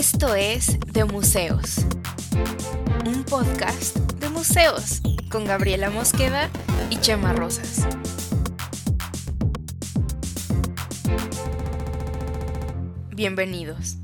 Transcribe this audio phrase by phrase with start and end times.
[0.00, 1.84] Esto es De Museos,
[3.04, 6.48] un podcast de museos con Gabriela Mosqueda
[6.88, 7.86] y Chema Rosas.
[13.14, 13.98] Bienvenidos.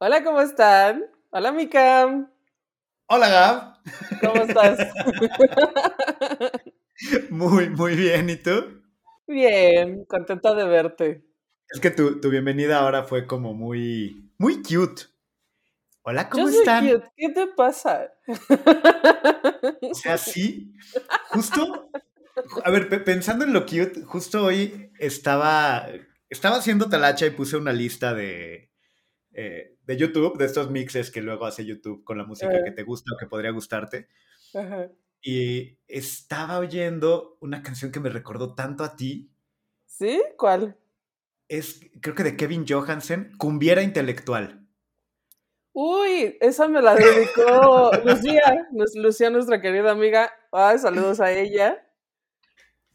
[0.00, 1.04] Hola, ¿cómo están?
[1.28, 2.32] Hola, mi Cam.
[3.06, 3.74] Hola, Gab.
[4.22, 4.78] ¿Cómo estás?
[7.30, 8.30] Muy, muy bien.
[8.30, 8.82] ¿Y tú?
[9.26, 11.22] Bien, contenta de verte.
[11.68, 15.02] Es que tu, tu bienvenida ahora fue como muy, muy cute.
[16.02, 16.88] Hola, ¿cómo Yo soy están?
[16.88, 18.12] cute, ¿Qué te pasa?
[19.88, 20.74] O sea, sí,
[21.28, 21.88] justo,
[22.64, 25.86] a ver, pe- pensando en lo cute, justo hoy estaba,
[26.28, 28.72] estaba haciendo talacha y puse una lista de,
[29.30, 32.82] eh, de YouTube, de estos mixes que luego hace YouTube con la música que te
[32.82, 34.08] gusta o que podría gustarte.
[34.54, 34.90] Ajá.
[35.20, 39.30] Y estaba oyendo una canción que me recordó tanto a ti.
[39.86, 40.20] ¿Sí?
[40.36, 40.76] ¿Cuál?
[41.48, 44.66] Es, creo que de Kevin Johansen, Cumbiera Intelectual.
[45.74, 50.30] Uy, esa me la dedicó Lucía, Lucía, nuestra querida amiga.
[50.50, 51.86] Ay, saludos a ella.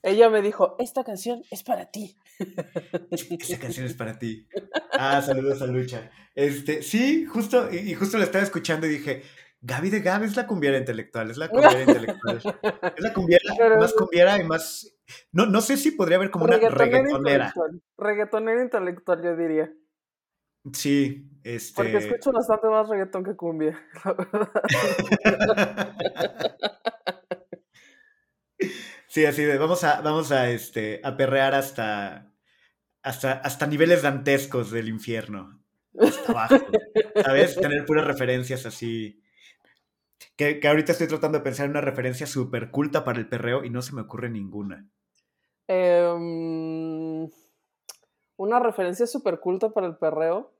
[0.04, 2.16] Ella me dijo, esta canción es para ti.
[3.12, 4.48] Esa canción es para ti.
[4.92, 6.12] Ah, saludos a Lucha.
[6.36, 9.24] Este, sí, justo, y justo la estaba escuchando y dije,
[9.62, 12.38] Gaby de Gaby es la cumbiera intelectual, es la cumbiera intelectual.
[12.38, 14.94] Es la cumbiera Pero- más cumbiera y más.
[15.32, 17.46] No, no sé si podría haber como una Reggaetonera reggaetonera.
[17.48, 17.82] intelectual.
[17.98, 19.74] Reggaetonera intelectual, yo diría.
[20.74, 21.74] Sí, este.
[21.76, 25.96] Porque escucho bastante más reggaetón que cumbia, la verdad.
[29.08, 32.34] Sí, así de, vamos a, vamos a, este, a perrear hasta,
[33.02, 35.64] hasta, hasta niveles dantescos del infierno.
[36.00, 36.58] Hasta abajo.
[37.24, 37.56] ¿Sabes?
[37.56, 39.24] Tener puras referencias así.
[40.38, 43.64] Que, que ahorita estoy tratando de pensar en una referencia súper culta para el perreo
[43.66, 44.88] y no se me ocurre ninguna.
[45.68, 47.30] Em,
[48.38, 50.54] una referencia súper culta para el perreo.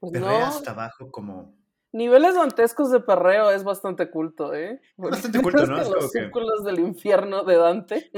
[0.00, 1.54] Pues Perrea no, hasta abajo como...
[1.92, 4.80] niveles dantescos de perreo es bastante culto, ¿eh?
[4.96, 5.80] Bastante culto, ¿no?
[5.80, 8.10] Es los que- círculos del infierno de Dante.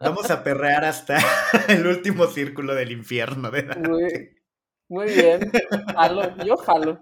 [0.00, 1.18] Vamos a perrear hasta
[1.68, 3.50] el último círculo del infierno.
[3.50, 3.88] De Dante.
[3.88, 4.41] Muy,
[4.92, 5.50] muy bien.
[5.94, 7.00] Jalo, yo jalo.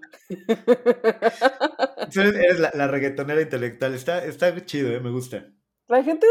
[2.15, 3.93] Eres la, la reggaetonera intelectual.
[3.93, 4.99] Está, está chido, ¿eh?
[4.99, 5.45] me gusta.
[5.87, 6.25] La gente,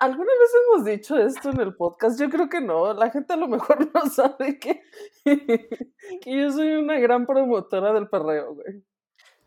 [0.00, 2.20] ¿alguna vez hemos dicho esto en el podcast?
[2.20, 2.92] Yo creo que no.
[2.92, 4.82] La gente a lo mejor no sabe que,
[5.24, 8.84] que yo soy una gran promotora del perreo, güey.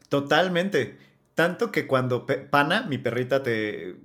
[0.09, 0.97] Totalmente.
[1.35, 3.95] Tanto que cuando Pana, mi perrita, te.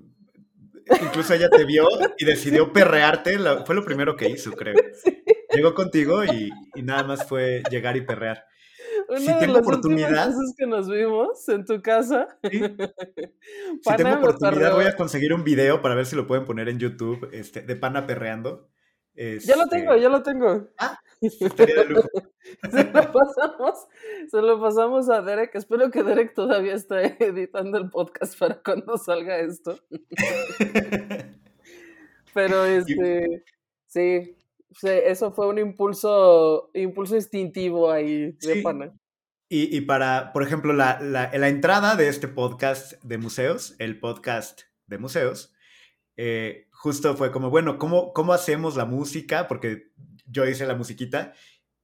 [1.00, 1.86] Incluso ella te vio
[2.19, 3.38] y decidió perrearte.
[3.38, 4.74] la- Fue lo primero que hizo, creo.
[5.03, 5.23] Sí.
[5.54, 8.44] Llegó contigo y, y nada más fue llegar y perrear.
[9.09, 12.60] Una Si de tengo las oportunidad- veces que nos vimos en tu casa, ¿sí?
[13.82, 16.78] Si tengo oportunidad, voy a conseguir un video para ver si lo pueden poner en
[16.78, 18.69] YouTube este, de Pana perreando.
[19.16, 20.69] Ya lo Este, tengo, ya lo tengo.
[21.20, 22.09] estaría de lujo.
[22.71, 23.86] Se lo pasamos,
[24.31, 25.54] se lo pasamos a Derek.
[25.54, 29.78] Espero que Derek todavía esté editando el podcast para cuando salga esto.
[32.34, 33.44] Pero este,
[33.86, 34.36] sí,
[34.80, 38.62] sí, eso fue un impulso, impulso instintivo ahí de Sí.
[38.62, 38.92] pana.
[39.48, 44.00] Y, y para, por ejemplo, la, la- la entrada de este podcast de museos, el
[44.00, 45.54] podcast de museos,
[46.16, 49.46] eh, justo fue como, bueno, ¿cómo, ¿cómo hacemos la música?
[49.48, 49.92] Porque
[50.26, 51.34] yo hice la musiquita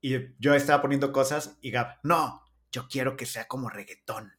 [0.00, 4.32] y yo estaba poniendo cosas y Gab, no, yo quiero que sea como reggaetón.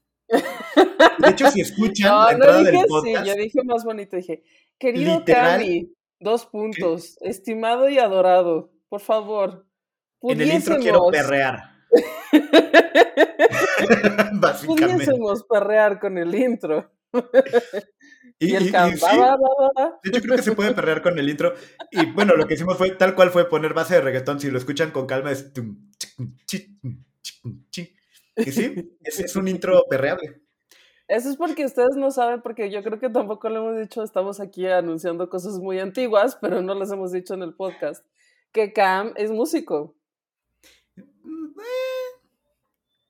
[1.19, 3.83] De hecho, si escuchan No, la no entrada del dije podcast, así, yo dije más
[3.83, 4.43] bonito, dije,
[4.79, 5.59] querido Literal.
[5.59, 9.65] Cami, dos puntos, estimado y adorado, por favor,
[10.21, 11.71] en el intro quiero perrear,
[14.33, 15.05] básicamente.
[15.05, 16.91] pudiésemos perrear con el intro.
[18.39, 18.73] Y, Y, el y- sí,
[19.17, 19.37] va.
[20.03, 21.53] De hecho, creo que se puede perrear con el intro.
[21.91, 24.39] Y bueno, lo que hicimos fue, tal cual fue poner base de reggaetón.
[24.39, 25.51] Si lo escuchan con calma, es.
[28.37, 30.40] Y sí, es, es un intro perreable.
[31.11, 34.39] Eso es porque ustedes no saben, porque yo creo que tampoco lo hemos dicho, estamos
[34.39, 38.05] aquí anunciando cosas muy antiguas, pero no las hemos dicho en el podcast,
[38.53, 39.93] que Cam es músico.
[40.95, 42.21] Mm, eh,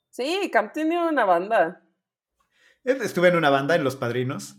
[0.10, 1.84] Sí, Cam tiene una banda,
[2.84, 4.58] Estuve en una banda en Los Padrinos.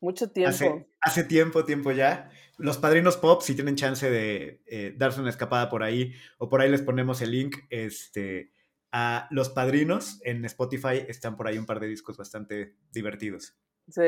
[0.00, 0.50] mucho tiempo.
[0.50, 2.28] Hace, hace tiempo, tiempo ya.
[2.58, 6.60] Los Padrinos Pop, si tienen chance de eh, darse una escapada por ahí, o por
[6.60, 8.50] ahí les ponemos el link, este,
[8.92, 13.56] a Los Padrinos en Spotify están por ahí un par de discos bastante divertidos.
[13.88, 14.02] Sí,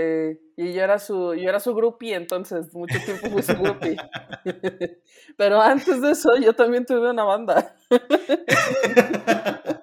[0.57, 3.97] y yo era su, yo era su groupie, entonces mucho tiempo fui su groupie.
[5.37, 7.75] Pero antes de eso yo también tuve una banda.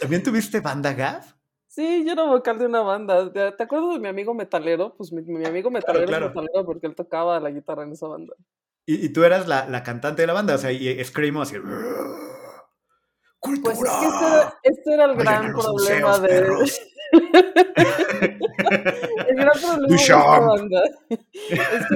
[0.00, 1.22] ¿También tuviste banda Gav?
[1.68, 3.32] Sí, yo era vocal de una banda.
[3.32, 4.96] ¿Te acuerdas de mi amigo metalero?
[4.96, 6.26] Pues mi, mi amigo metalero claro.
[6.26, 8.34] es metalero porque él tocaba la guitarra en esa banda.
[8.86, 11.56] Y, y tú eras la, la cantante de la banda, o sea, y Screamo así.
[13.40, 13.74] Cultura.
[13.76, 16.28] Pues es que este era, este era el Vayan gran problema museos, de.
[19.28, 21.18] el gran problema de esta banda es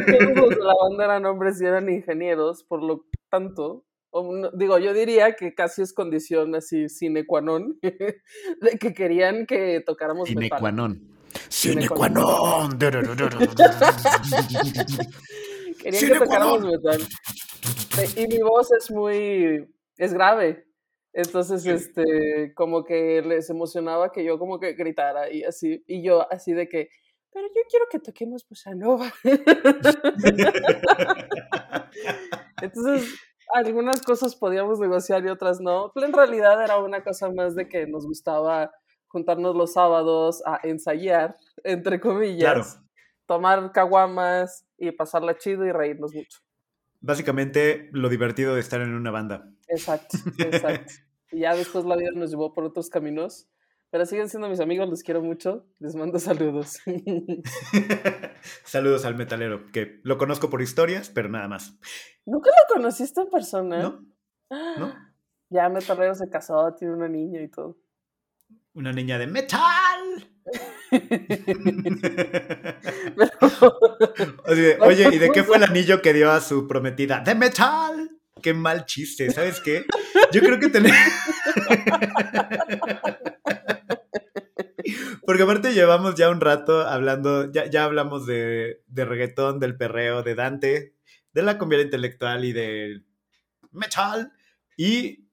[0.07, 3.85] que todos los de la banda eran hombres y eran ingenieros, por lo tanto,
[4.15, 7.81] o digo, yo diría que casi es condición así sine qua non
[8.61, 10.61] de que querían que tocáramos Sine metal.
[10.61, 11.01] qua non.
[11.49, 12.77] Sine qua non.
[15.81, 17.01] Querían Sine que tocáramos metal.
[18.17, 19.67] Y mi voz es muy,
[19.97, 20.67] es grave.
[21.13, 26.27] Entonces, este, como que les emocionaba que yo como que gritara y así, y yo
[26.33, 26.89] así de que,
[27.33, 29.13] pero yo quiero que toquemos bossa nova.
[32.63, 33.15] Entonces,
[33.55, 37.69] algunas cosas podíamos negociar y otras no, pero en realidad era una cosa más de
[37.69, 38.71] que nos gustaba
[39.09, 42.65] juntarnos los sábados a ensayar, entre comillas, Claro.
[43.27, 46.39] tomar caguamas y pasarla chido y reírnos mucho.
[47.01, 49.51] Básicamente, lo divertido de estar en una banda.
[49.73, 50.93] Exacto, exacto.
[51.33, 53.49] y ya después la vida nos llevó por otros caminos,
[53.91, 56.79] pero siguen siendo mis amigos, los quiero mucho, les mando saludos.
[58.65, 61.77] Saludos al metalero, que lo conozco por historias, pero nada más.
[62.27, 63.83] ¿Nunca lo conociste en persona?
[63.83, 64.05] ¿No?
[64.51, 64.95] ¿No?
[65.51, 67.77] Ya Metalero se casó, tiene una niña y todo.
[68.73, 70.31] Una niña de metal.
[73.17, 73.79] Pero-
[74.47, 77.21] Oye, oye, ¿y de qué fue el anillo que dio a su prometida?
[77.21, 78.19] ¡De metal!
[78.43, 79.87] Qué mal chiste, ¿sabes qué?
[80.33, 80.99] Yo creo que tenemos...
[85.25, 90.23] Porque aparte llevamos ya un rato hablando, ya, ya hablamos de, de reggaetón, del perreo,
[90.23, 90.97] de Dante,
[91.33, 93.07] de la comida intelectual y del
[93.71, 94.33] metal.
[94.77, 95.29] Y,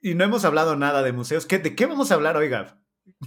[0.00, 1.44] y no hemos hablado nada de museos.
[1.46, 2.80] ¿Qué, ¿De qué vamos a hablar hoy, Gab?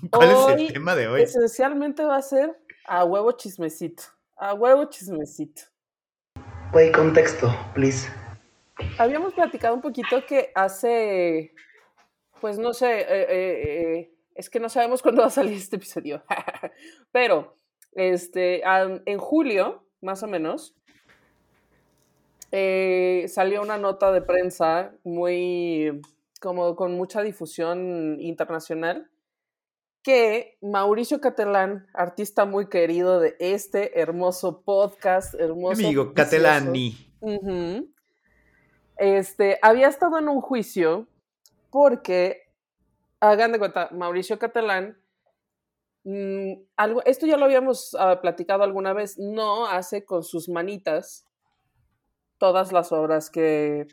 [0.09, 1.21] ¿Cuál es el tema de hoy?
[1.21, 4.04] Esencialmente va a ser a huevo chismecito.
[4.36, 5.63] A huevo chismecito.
[6.71, 8.09] Güey, contexto, please.
[8.97, 11.53] Habíamos platicado un poquito que hace,
[12.39, 15.77] pues no sé, eh, eh, eh, es que no sabemos cuándo va a salir este
[15.77, 16.24] episodio,
[17.12, 17.57] pero
[17.91, 20.75] este, en julio, más o menos,
[22.51, 26.01] salió una nota de prensa muy,
[26.39, 29.09] como con mucha difusión internacional,
[30.03, 35.81] que Mauricio Catalán, artista muy querido de este hermoso podcast, hermoso.
[36.68, 37.03] Amigo.
[37.21, 37.93] Ujú.
[38.98, 41.07] Este, había estado en un juicio
[41.72, 42.50] porque,
[43.19, 44.98] hagan de cuenta, Mauricio Catalán,
[46.04, 51.25] mm, algo, esto ya lo habíamos ah, platicado alguna vez, no hace con sus manitas
[52.38, 53.88] todas las obras que,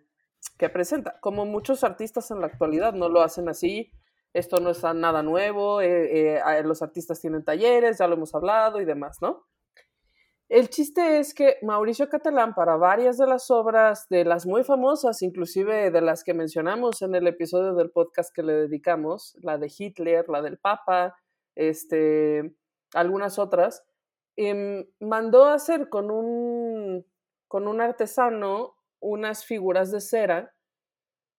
[0.59, 3.93] que presenta, como muchos artistas en la actualidad no lo hacen así.
[4.33, 8.81] Esto no es nada nuevo, eh, eh, los artistas tienen talleres, ya lo hemos hablado
[8.81, 9.45] y demás, ¿no?
[10.51, 15.23] El chiste es que Mauricio Catalán, para varias de las obras, de las muy famosas,
[15.23, 19.73] inclusive de las que mencionamos en el episodio del podcast que le dedicamos, la de
[19.79, 21.15] Hitler, la del Papa,
[21.55, 22.53] este,
[22.95, 23.85] algunas otras,
[24.35, 27.07] em, mandó a hacer con un,
[27.47, 30.53] con un artesano unas figuras de cera,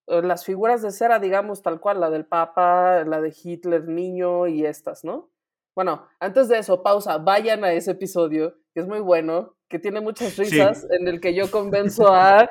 [0.06, 4.64] las figuras de cera, digamos, tal cual, la del Papa, la de Hitler niño y
[4.64, 5.31] estas, ¿no?
[5.74, 10.00] Bueno, antes de eso, pausa, vayan a ese episodio, que es muy bueno, que tiene
[10.00, 12.50] muchas risas, en el que yo convenzo a,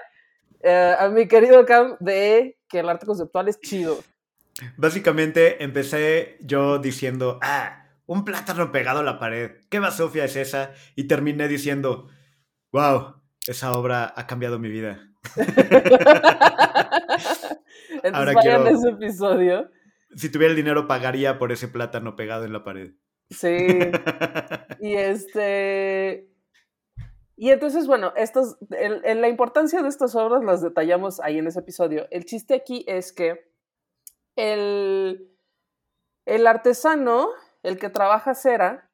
[0.62, 4.00] eh, a mi querido Cam de que el arte conceptual es chido.
[4.78, 9.52] Básicamente empecé yo diciendo, ah, un plátano pegado a la pared.
[9.70, 10.72] ¿Qué basofia es esa?
[10.96, 12.08] Y terminé diciendo,
[12.72, 15.08] wow, esa obra ha cambiado mi vida.
[18.04, 19.70] Entonces Ahora vayan quiero- a ese episodio.
[20.16, 22.92] Si tuviera el dinero, pagaría por ese plátano pegado en la pared.
[23.32, 23.58] Sí.
[24.80, 26.28] Y este.
[27.38, 31.48] Y entonces, bueno, estos, el- el- la importancia de estas obras las detallamos ahí en
[31.48, 32.08] ese episodio.
[32.12, 33.52] El chiste aquí es que
[34.36, 35.32] el,
[36.26, 37.30] el artesano,
[37.64, 38.90] el que trabaja cera,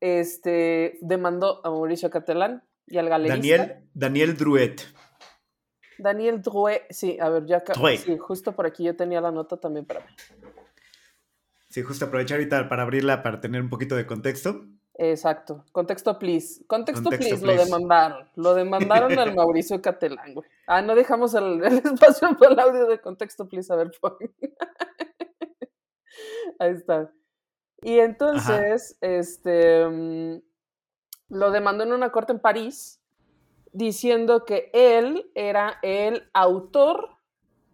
[0.00, 3.36] este, demandó a Mauricio Catalán y al galerista.
[3.56, 4.76] Daniel, Daniel Druet.
[5.98, 6.82] Daniel Drouet.
[6.90, 7.74] Sí, a ver, ya acá.
[7.96, 10.06] Sí, justo por aquí yo tenía la nota también para mí.
[11.74, 14.64] Sí, justo aprovechar ahorita para abrirla para tener un poquito de contexto.
[14.94, 15.64] Exacto.
[15.72, 16.64] Contexto, please.
[16.68, 17.42] Contexto, Contexto, please.
[17.42, 17.58] please.
[17.58, 18.28] Lo demandaron.
[18.36, 20.48] Lo demandaron al Mauricio Catalán, güey.
[20.68, 23.72] Ah, no dejamos el, el espacio para el audio de contexto, please.
[23.72, 24.12] A ver, pon.
[26.60, 27.10] Ahí está.
[27.82, 30.42] Y entonces, este, mm,
[31.30, 33.02] lo demandó en una corte en París
[33.72, 37.16] diciendo que él era el autor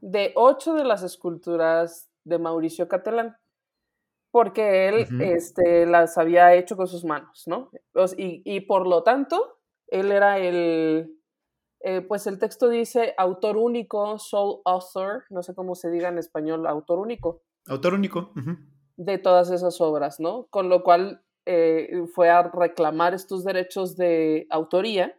[0.01, 3.37] de ocho de las esculturas de Mauricio Catalán
[4.31, 7.71] porque él este, las había hecho con sus manos, ¿no?
[8.17, 9.59] Y, y por lo tanto,
[9.89, 11.21] él era el,
[11.83, 16.19] eh, pues el texto dice autor único, sole author, no sé cómo se diga en
[16.19, 17.43] español, autor único.
[17.67, 18.33] Autor único.
[18.97, 20.47] De todas esas obras, ¿no?
[20.51, 25.17] Con lo cual eh, fue a reclamar estos derechos de autoría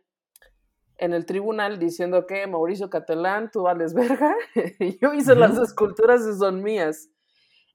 [0.98, 4.36] en el tribunal diciendo que Mauricio Catalán, tú vales verga,
[5.02, 7.10] yo hice las esculturas y son mías.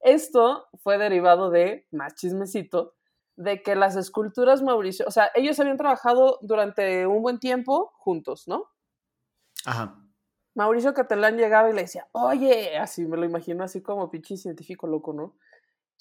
[0.01, 2.95] Esto fue derivado de, más chismecito,
[3.37, 8.49] de que las esculturas Mauricio, o sea, ellos habían trabajado durante un buen tiempo juntos,
[8.49, 8.71] ¿no?
[9.65, 9.97] Ajá.
[10.55, 14.87] Mauricio Catalán llegaba y le decía, oye, así me lo imagino así como pinche científico
[14.87, 15.37] loco, ¿no?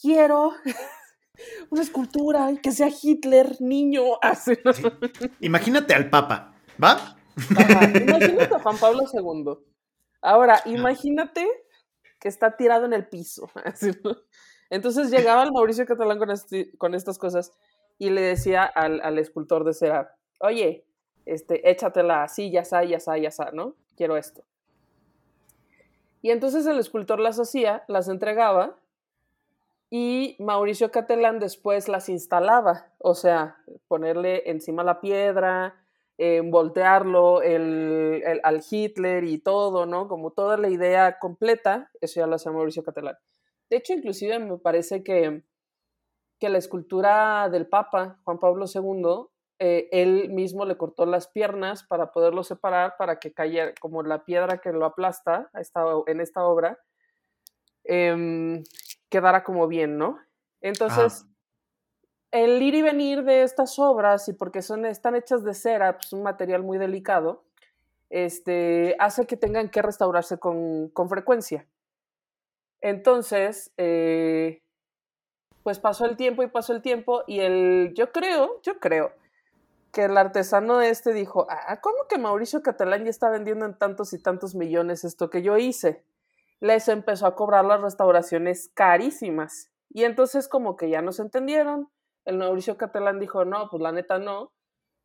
[0.02, 0.54] Quiero
[1.70, 4.54] una escultura y que sea Hitler, niño, así.
[5.42, 7.18] Imagínate al Papa, ¿va?
[7.50, 9.58] Imagínate a Juan Pablo II.
[10.22, 11.46] Ahora, imagínate
[12.26, 13.52] que está tirado en el piso.
[14.72, 16.30] Entonces llegaba el Mauricio Catalán con,
[16.80, 17.52] con estas cosas
[18.00, 20.88] y le decía al, al, escultor de cera, oye,
[21.28, 23.76] este, échatela así, ya está, ya está, ya está, ¿no?
[23.96, 24.44] Quiero esto.
[26.24, 28.76] Y entonces el escultor las hacía, las entregaba
[29.92, 35.76] y Mauricio Catalán después las instalaba, o sea, ponerle encima la piedra,
[36.18, 40.08] eh, voltearlo el, al Hitler y todo, ¿no?
[40.08, 43.18] Como toda la idea completa, eso ya lo hacía Mauricio Catalán.
[43.70, 45.44] De hecho, inclusive me parece que,
[46.40, 49.28] que la escultura del Papa, Juan Pablo II,
[49.60, 54.24] eh, él mismo le cortó las piernas para poderlo separar, para que cayera como la
[54.24, 55.50] piedra que lo aplasta
[56.08, 56.80] en esta obra,
[57.84, 58.64] eh,
[59.10, 60.18] quedara como bien, ¿no?
[60.62, 61.26] Entonces,
[62.36, 66.12] el ir y venir de estas obras, y porque son, están hechas de cera, pues
[66.12, 67.44] un material muy delicado,
[68.10, 71.66] este, hace que tengan que restaurarse con, con frecuencia.
[72.82, 74.62] Entonces, eh,
[75.64, 79.14] pues pasó el tiempo y pasó el tiempo, y el, yo creo, yo creo,
[79.96, 84.12] que el artesano este dijo, ah, ¿cómo que Mauricio Catalán ya está vendiendo en tantos
[84.12, 86.04] y tantos millones esto que yo hice?
[86.60, 89.72] Les empezó a cobrar las restauraciones carísimas.
[89.90, 91.90] Y entonces como que ya no se entendieron.
[92.26, 94.52] El Mauricio Catalán dijo, no, pues la neta no.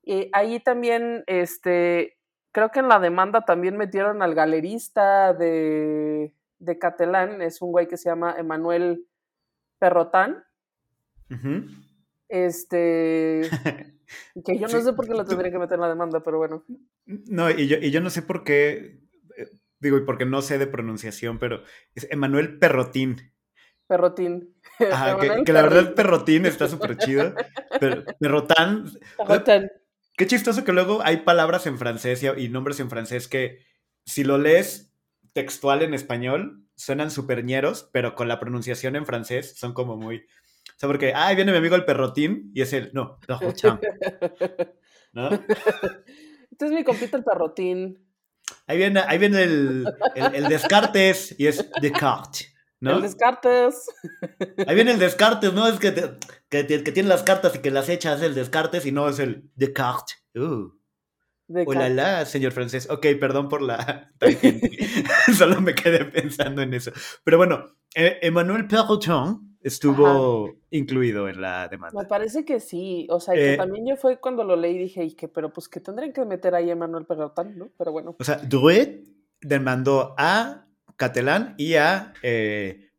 [0.03, 2.19] Y ahí también, este,
[2.53, 7.89] creo que en la demanda también metieron al galerista de, de Catalán, es un güey
[7.89, 9.07] que se llama Emanuel
[9.79, 10.45] Perrotán.
[12.29, 13.43] Este,
[14.45, 16.65] que yo no sé por qué lo tendría que meter en la demanda, pero bueno.
[17.07, 19.01] No, y yo, y yo no sé por qué,
[19.37, 19.49] eh,
[19.79, 21.63] digo, y porque no sé de pronunciación, pero
[21.95, 23.33] es Emanuel Perrotín.
[23.87, 24.55] Perrotín.
[24.93, 27.35] Ajá, que, que, la verdad Perrotín está súper chido.
[27.79, 28.91] Pero, perrotán.
[29.19, 29.71] Perrotán.
[30.17, 33.59] Qué chistoso que luego hay palabras en francés y, y nombres en francés que
[34.05, 34.93] si lo lees
[35.33, 40.17] textual en español suenan superñeros, pero con la pronunciación en francés son como muy...
[40.17, 43.79] O sea, porque, ah, ahí viene mi amigo el perrotín y es el, no, perrocham.
[45.13, 45.29] ¿No?
[46.51, 48.07] Entonces mi compita el perrotín.
[48.67, 52.55] Ahí viene, ahí viene el, el, el Descartes y es Descartes.
[52.81, 52.97] ¿No?
[52.97, 53.87] El Descartes.
[54.67, 55.69] Ahí viene el Descartes, ¿no?
[55.69, 56.03] Es que, te,
[56.49, 59.51] que, que, tiene las cartas y que las echas el Descartes y no es el
[59.55, 60.25] Descartes.
[60.35, 60.71] Uh.
[61.67, 62.89] Hola, la, señor francés.
[62.91, 64.13] Ok, perdón por la
[65.37, 66.93] Solo me quedé pensando en eso.
[67.25, 70.55] Pero bueno, eh, Emmanuel Perrotin estuvo Ajá.
[70.71, 72.01] incluido en la demanda.
[72.01, 73.09] Me parece que sí.
[73.11, 75.53] O sea, que eh, también yo fue cuando lo leí y dije, y que, pero
[75.53, 77.71] pues que tendrían que meter ahí a Emmanuel Perrotin, ¿no?
[77.77, 78.17] Pero bueno.
[78.19, 79.05] O sea, Druet
[79.41, 80.67] demandó a
[81.01, 82.91] Catalán y a eh.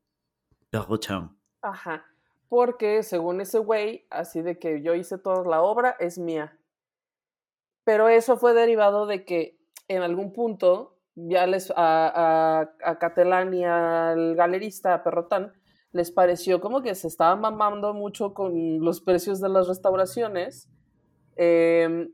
[1.62, 2.04] Ajá.
[2.50, 6.58] Porque según ese güey, así de que yo hice toda la obra, es mía.
[7.84, 13.66] Pero eso fue derivado de que en algún punto ya les a, a, Catalán y
[13.66, 15.54] al galerista, Perrotán,
[15.92, 20.72] les pareció como que se estaban mamando mucho con los precios de las restauraciones.
[21.36, 22.10] Eh,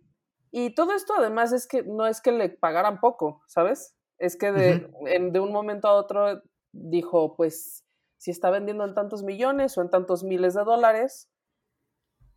[0.52, 3.97] y todo esto además es que no es que le pagaran poco, ¿sabes?
[4.18, 5.10] Es que de, uh -huh.
[5.10, 7.86] en, de un momento a otro dijo, pues
[8.18, 11.30] si está vendiendo en tantos millones o en tantos miles de dólares,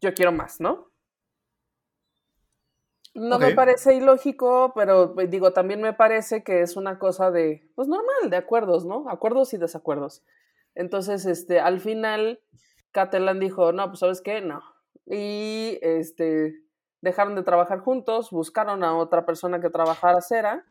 [0.01, 0.91] yo quiero más, ¿no?
[3.15, 3.49] No okay.
[3.49, 7.89] me parece ilógico, pero pues, digo, también me parece que es una cosa de, pues
[7.89, 9.09] normal, de acuerdos, ¿no?
[9.11, 10.23] Acuerdos y desacuerdos.
[10.75, 12.41] Entonces, este, al final,
[12.93, 14.63] Catalan dijo, no, pues sabes qué, no.
[15.07, 16.55] Y este,
[17.01, 20.65] dejaron de trabajar juntos, buscaron a otra persona que trabajara cera.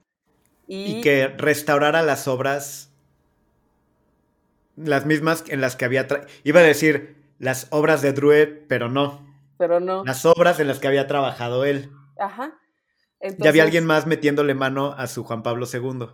[0.72, 2.92] Y, y que restaurara las obras,
[4.76, 6.08] las mismas en las que había,
[6.44, 9.26] iba a decir las obras de Druid, pero no.
[9.58, 10.04] Pero no.
[10.06, 11.90] Las obras en las que había trabajado él.
[12.20, 12.60] Ajá.
[13.20, 16.08] Entonces, ya había alguien más metiéndole mano a su Juan Pablo II.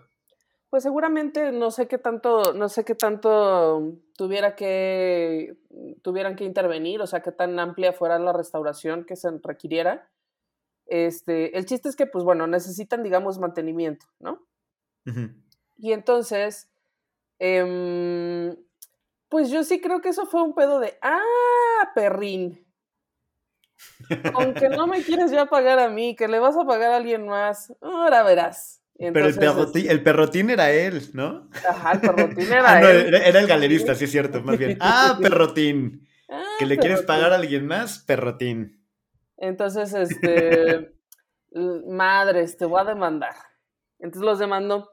[0.69, 5.57] Pues seguramente no sé qué tanto, no sé qué tanto tuviera que
[6.01, 10.09] tuvieran que intervenir, o sea, qué tan amplia fuera la restauración que se requiriera.
[10.87, 14.41] Este, el chiste es que, pues bueno, necesitan, digamos, mantenimiento, ¿no?
[15.77, 16.69] Y entonces,
[17.39, 18.55] em,
[19.29, 22.65] pues yo sí creo que eso fue un pedo de, ah, perrín.
[24.33, 27.27] Aunque no me quieres ya pagar a mí, que le vas a pagar a alguien
[27.27, 28.81] más, ahora verás.
[28.97, 31.49] Pero el perrotín, el perrotín era él, ¿no?
[31.67, 33.13] Ajá, el perrotín era Ah, no, él.
[33.13, 34.77] era, el galerista, sí es cierto, más bien.
[34.81, 36.07] Ah, perrotín.
[36.29, 38.84] Ah, Que le quieres pagar a alguien más, perrotín.
[39.37, 40.95] Entonces, este,
[41.87, 43.35] madres, te voy a demandar.
[43.99, 44.91] Entonces los demandó.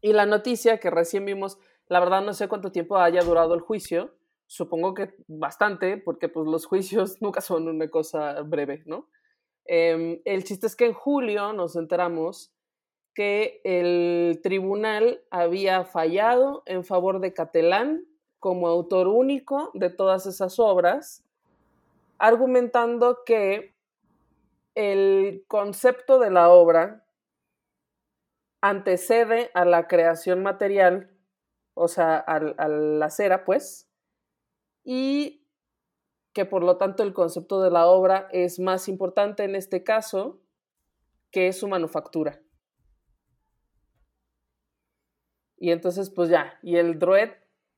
[0.00, 1.58] Y la noticia que recién vimos,
[1.88, 4.14] la verdad no sé cuánto tiempo haya durado el juicio.
[4.46, 9.08] Supongo que bastante, porque pues los juicios nunca son una cosa breve, ¿no?
[9.66, 12.52] Em, el chiste es que en julio nos enteramos
[13.14, 18.04] que el tribunal había fallado en favor de Catalán
[18.40, 21.24] como autor único de todas esas obras,
[22.18, 23.74] argumentando que
[24.74, 27.06] el concepto de la obra
[28.60, 31.10] antecede a la creación material,
[31.74, 33.90] o sea, al- a, la cera, pues,
[34.84, 35.46] y
[36.32, 40.40] que por lo tanto el concepto de la obra es más importante en este caso
[41.30, 42.40] que su manufactura.
[45.56, 47.32] Y entonces, pues ya, y el Druet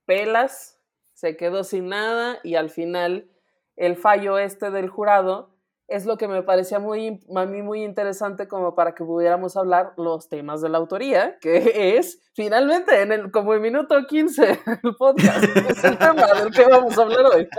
[0.06, 0.80] pelas,
[1.12, 3.30] se quedó sin nada y al final
[3.76, 5.56] el fallo este del jurado
[5.88, 9.92] es lo que me parecía muy, a mí muy interesante como para que pudiéramos hablar
[9.96, 11.56] los temas de la autoría, que
[11.98, 16.64] es finalmente en el, como en minuto 15 el podcast, es el tema del que
[16.64, 17.48] vamos a hablar hoy.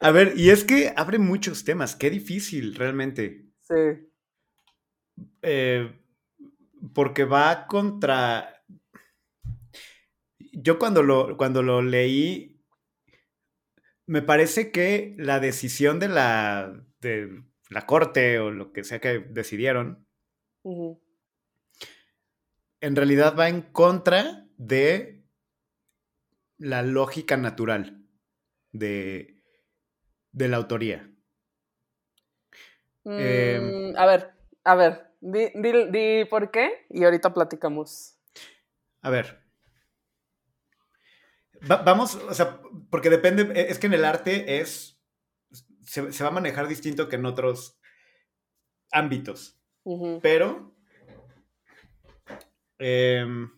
[0.00, 3.46] A ver, y es que abre muchos temas, qué difícil realmente.
[3.62, 4.08] Sí.
[5.42, 6.00] Eh,
[6.94, 8.62] porque va contra.
[10.52, 12.49] Yo cuando lo, cuando lo leí,
[14.10, 19.20] me parece que la decisión de la, de la corte o lo que sea que
[19.20, 20.04] decidieron,
[22.80, 25.22] en realidad va en contra de
[26.58, 28.04] la lógica natural
[28.72, 29.44] de,
[30.32, 31.08] de la autoría.
[33.04, 34.32] Mm, a ver,
[34.64, 38.16] a ver, di, di- di por qué y ahorita platicamos.
[39.02, 39.39] A ver.
[41.68, 45.00] Va- vamos, o sea, porque depende, e- es que en el arte es,
[45.82, 47.78] se, se va a manejar distinto que en otros
[48.92, 49.60] ámbitos,
[50.20, 50.74] pero,
[52.78, 53.50] em,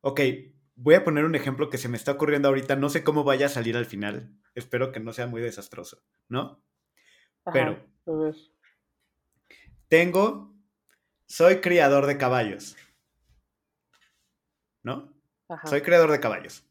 [0.00, 0.20] ok,
[0.74, 3.46] voy a poner un ejemplo que se me está ocurriendo ahorita, no sé cómo vaya
[3.46, 6.62] a salir al final, espero que no sea muy desastroso, ¿no?
[7.44, 7.86] Ajá, Pero
[9.88, 10.54] tengo,
[11.26, 12.76] soy criador de caballos,
[14.82, 15.12] ¿no?
[15.48, 15.66] Ajá.
[15.66, 16.64] Soy criador de caballos.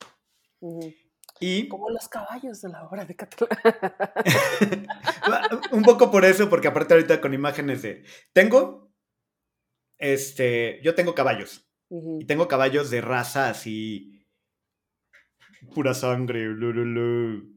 [1.39, 3.57] Y Como los caballos de la obra de Catalán.
[5.71, 8.03] Un poco por eso, porque aparte ahorita con imágenes de...
[8.31, 8.93] Tengo,
[9.97, 11.67] este, yo tengo caballos.
[11.89, 14.27] Y tengo caballos de raza así...
[15.73, 16.47] Pura sangre.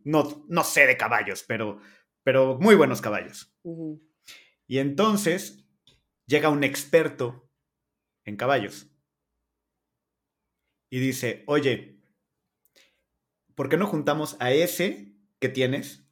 [0.04, 1.80] No, no sé de caballos, pero,
[2.22, 3.54] pero muy buenos caballos.
[4.66, 5.66] Y entonces
[6.26, 7.50] llega un experto
[8.24, 8.90] en caballos.
[10.90, 12.00] Y dice, oye,
[13.54, 16.04] ¿por qué no juntamos a ese que tienes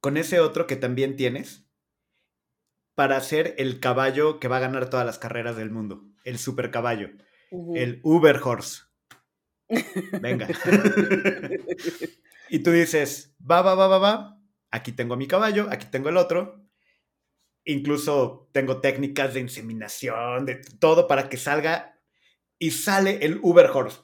[0.00, 1.66] con ese otro que también tienes
[2.94, 6.04] para hacer el caballo que va a ganar todas las carreras del mundo?
[6.24, 7.10] El super caballo,
[7.74, 8.82] el Uber Horse.
[10.20, 10.48] Venga.
[12.50, 14.40] y tú dices, va, va, va, va, va.
[14.70, 16.64] Aquí tengo a mi caballo, aquí tengo el otro.
[17.64, 21.98] Incluso tengo técnicas de inseminación, de todo para que salga
[22.58, 24.00] y sale el Uber Horse.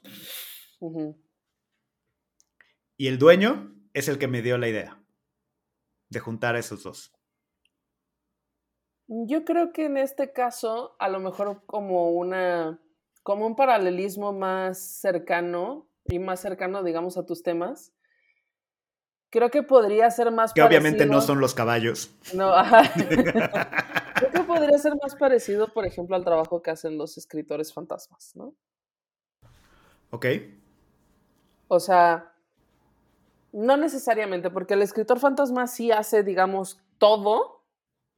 [2.97, 5.01] Y el dueño es el que me dio la idea
[6.09, 7.13] de juntar a esos dos.
[9.09, 12.81] Yo creo que en este caso, a lo mejor como una,
[13.23, 17.93] como un paralelismo más cercano y más cercano, digamos, a tus temas,
[19.31, 22.11] creo que podría ser más Que obviamente no parecido- son los caballos.
[22.35, 22.83] No, ajá.
[24.17, 28.35] Creo que podría ser más parecido, por ejemplo, al trabajo que hacen los escritores fantasmas,
[28.35, 28.55] ¿no?
[30.11, 30.25] ¿Ok?
[31.69, 32.33] O sea,
[33.57, 37.65] no necesariamente, porque el escritor fantasma sí hace, digamos, todo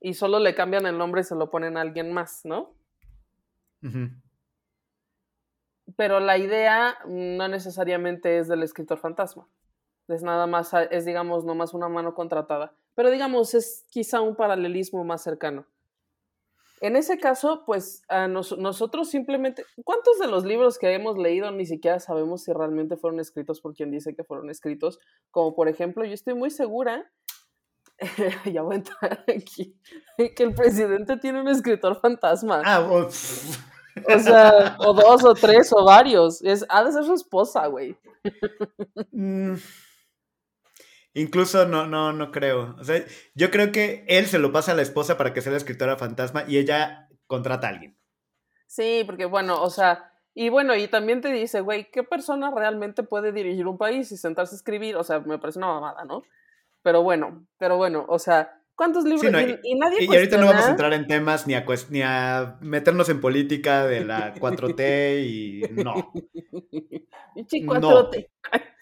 [0.01, 2.75] y solo le cambian el nombre y se lo ponen a alguien más, ¿no?
[5.95, 9.47] Pero la idea no necesariamente es del escritor fantasma.
[10.09, 12.75] Es nada más, es digamos, nomás una mano contratada.
[12.97, 15.67] Pero digamos, es quizá un paralelismo más cercano.
[16.81, 21.51] En ese caso, pues a nos- nosotros simplemente, ¿cuántos de los libros que hemos leído
[21.51, 24.99] ni siquiera sabemos si realmente fueron escritos por quien dice que fueron escritos?
[25.31, 27.11] Como por ejemplo, yo estoy muy segura
[28.53, 29.77] ya voy a entrar aquí,
[30.37, 32.63] que el presidente tiene un escritor fantasma.
[32.65, 33.09] Ah, o-
[34.15, 36.41] O sea, o dos, o tres, o varios.
[36.45, 37.97] Es, ha de ser su esposa, güey.
[41.19, 42.77] Incluso no, no, no creo.
[42.79, 43.03] O sea,
[43.35, 45.97] yo creo que él se lo pasa a la esposa para que sea la escritora
[45.97, 47.99] fantasma y ella contrata a alguien.
[48.69, 53.03] Sí, porque bueno, o sea, y bueno, y también te dice, güey, ¿qué persona realmente
[53.03, 54.95] puede dirigir un país y sentarse a escribir?
[54.95, 56.23] O sea, me parece una mamada, ¿no?
[56.83, 59.23] Pero bueno, pero bueno, o sea, ¿cuántos libros?
[59.23, 61.67] Sí, no, y, y nadie Y ahorita no vamos a entrar en temas ni a,
[61.91, 66.13] ni a meternos en política de la 4T y no.
[67.35, 68.09] Pinche No.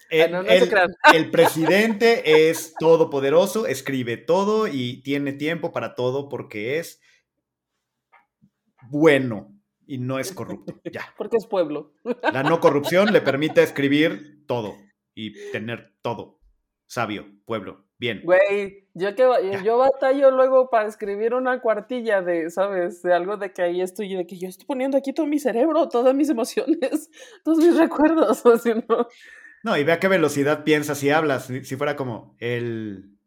[0.09, 0.25] 4T.
[0.25, 0.71] El, no, no el-
[1.15, 6.99] el presidente es todopoderoso, escribe todo y tiene tiempo para todo porque es
[8.89, 9.53] bueno
[9.85, 10.79] y no es corrupto.
[10.91, 11.01] Ya.
[11.17, 11.93] Porque es pueblo.
[12.33, 14.75] La no corrupción le permite escribir todo
[15.15, 16.39] y tener todo.
[16.89, 18.21] Sabio, pueblo, bien.
[18.23, 19.61] Güey, yo que Ya.
[19.63, 23.01] yo batallo luego para escribir una cuartilla de, ¿sabes?
[23.01, 25.89] De algo de que ahí estoy, de que yo estoy poniendo aquí todo mi cerebro,
[25.89, 27.09] todas mis emociones,
[27.43, 29.07] todos mis recuerdos, o si no.
[29.67, 31.47] No, y ve a qué velocidad piensas y hablas.
[31.63, 33.17] Si fuera como el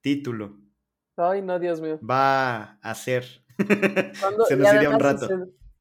[0.00, 0.56] título
[1.16, 1.98] Ay, no, Dios mío.
[2.08, 3.24] va a ser.
[4.48, 5.26] Se nos iría un rato.
[5.26, 5.34] se-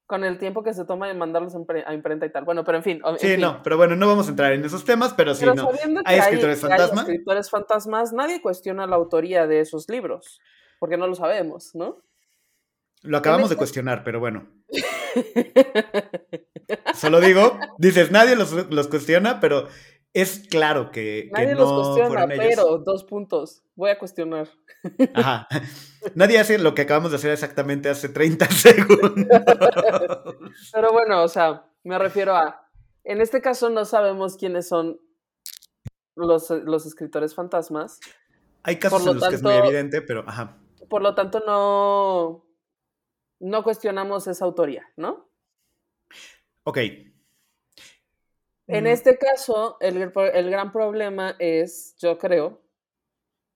[0.08, 2.44] con el tiempo que se toma de mandarlos a impre- a imprenta y tal.
[2.44, 3.02] Bueno, pero en fin.
[3.06, 3.42] en Sí, fin.
[3.42, 5.70] no, pero bueno, no vamos a entrar en esos temas, pero sí, Pero no.
[6.06, 7.02] ¿Hay escritores que fantasma?
[7.02, 10.40] escritores fantasmas, nadie cuestiona la autoría de esos libros,
[10.80, 12.02] porque no lo sabemos, ¿no?
[13.04, 14.48] Lo acabamos de este- cuestionar, pero bueno.
[16.94, 19.68] Solo digo, dices, nadie los, los cuestiona, pero
[20.14, 22.46] es claro que, que Nadie no los cuestiona, ellos.
[22.48, 23.64] pero dos puntos.
[23.76, 24.48] Voy a cuestionar.
[25.14, 25.48] Ajá.
[26.16, 29.12] Nadie hace lo que acabamos de hacer exactamente hace 30 segundos.
[30.74, 32.66] Pero bueno, o sea, me refiero a,
[33.04, 35.00] en este caso no sabemos quiénes son
[36.16, 38.00] los, los escritores fantasmas,
[38.64, 40.58] Hay casos en los que es muy evidente, pero ajá.
[40.90, 42.46] por lo tanto no,
[43.40, 45.30] no cuestionamos esa autoría, ¿no?
[46.66, 46.78] Ok.
[48.68, 52.62] En Mm, este caso, el, el gran problema es, yo creo,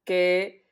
[0.05, 0.65] que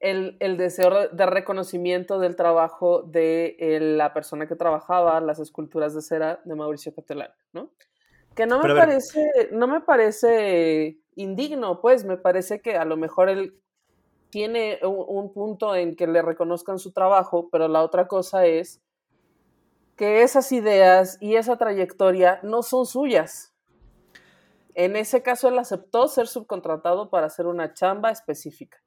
[0.00, 5.94] el, el deseo de reconocimiento del trabajo de el- la persona que trabajaba las esculturas
[5.94, 7.72] de cera de Mauricio Catalán, ¿no?
[8.34, 9.20] Que no me parece,
[9.52, 13.60] no me parece indigno, pues, me parece que a lo mejor él
[14.30, 18.80] tiene un, un punto en que le reconozcan su trabajo, pero la otra cosa es
[19.98, 23.52] que esas ideas y esa trayectoria no son suyas.
[24.74, 28.78] En ese caso, él aceptó ser subcontratado para hacer una chamba específica.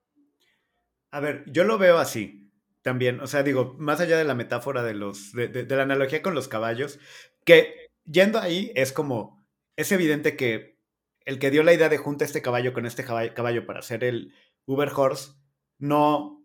[1.11, 2.49] A ver, yo lo veo así
[2.81, 3.19] también.
[3.19, 5.33] O sea, digo, más allá de la metáfora de los.
[5.33, 6.97] de, de- de la analogía con los caballos,
[7.45, 9.45] que yendo ahí es como.
[9.75, 10.79] Es evidente que
[11.25, 14.03] el que dio la idea de junta este caballo con este caballo, caballo para hacer
[14.05, 14.33] el
[14.65, 15.33] Uber Horse
[15.77, 16.41] no,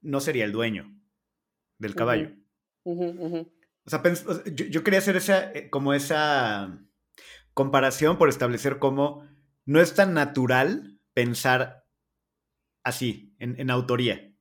[0.00, 0.92] no sería el dueño
[1.78, 2.32] del caballo.
[3.84, 4.02] O sea,
[4.46, 6.80] yo, yo quería hacer esa, eh, como esa
[7.54, 9.28] comparación por establecer cómo
[9.64, 11.86] no es tan natural pensar
[12.82, 14.34] así, en, en autoría.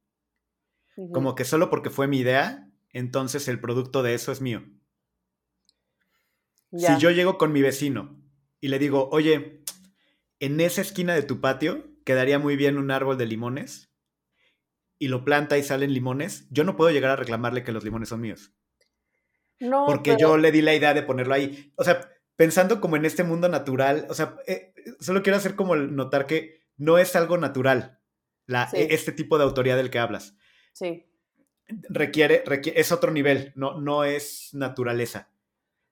[1.14, 4.66] Como que solo porque fue mi idea, entonces el producto de eso es mío.
[6.72, 8.22] Si yo llego con mi vecino
[8.60, 9.64] y le digo, oye,
[10.40, 13.92] en esa esquina de tu patio quedaría muy bien un árbol de limones
[15.00, 18.10] y lo planta y salen limones, yo no puedo llegar a reclamarle que los limones
[18.10, 18.54] son míos.
[19.60, 21.74] No, Porque pero- yo le di la idea de ponerlo ahí.
[21.76, 25.76] O sea, pensando como en este mundo natural, o sea, eh, solo quiero hacer como
[25.76, 28.00] notar que no es algo natural
[28.46, 28.78] la, Sí.
[28.78, 30.36] e- este tipo de autoría del que hablas.
[30.74, 31.06] Sí.
[31.90, 35.30] Requiere, requiere- es otro nivel, no, no es naturaleza.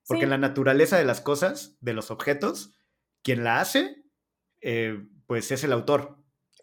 [0.06, 0.24] Porque Sí.
[0.24, 2.74] en la naturaleza de las cosas, de los objetos,
[3.22, 4.02] quien la hace,
[4.62, 6.16] eh, pues es el autor.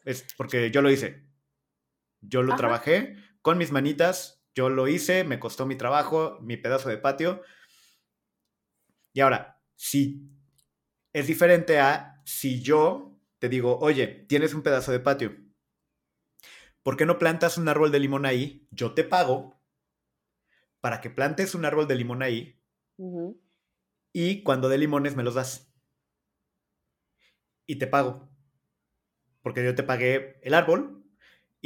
[0.04, 1.24] Es porque yo lo hice.
[2.22, 2.58] Yo lo Ajá.
[2.58, 7.44] trabajé con mis manitas, yo lo hice, me costó mi trabajo, mi pedazo de patio.
[9.14, 10.32] Y ahora, si
[11.14, 15.36] es diferente a si yo te digo, oye, tienes un pedazo de patio,
[16.82, 18.68] ¿por qué no plantas un árbol de limón ahí?
[18.72, 19.62] Yo te pago
[20.80, 22.62] para que plantes un árbol de limón ahí
[24.14, 25.74] y cuando dé limones me los das.
[27.68, 28.30] Y te pago.
[29.42, 31.05] Porque yo te pagué el árbol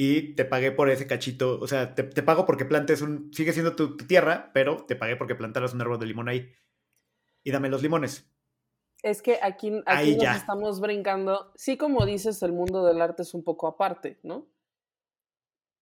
[0.02, 1.60] y te pagué por ese cachito.
[1.60, 3.34] O sea, te, te pago porque plantes un.
[3.34, 6.54] Sigue siendo tu, tu tierra, pero te pagué porque plantaras un árbol de limón ahí.
[7.44, 8.32] Y dame los limones.
[9.04, 10.36] Es que aquí, aquí Ahí nos ya.
[10.38, 11.52] estamos brincando.
[11.56, 14.48] Sí, como dices, el mundo del arte es un poco aparte, ¿no?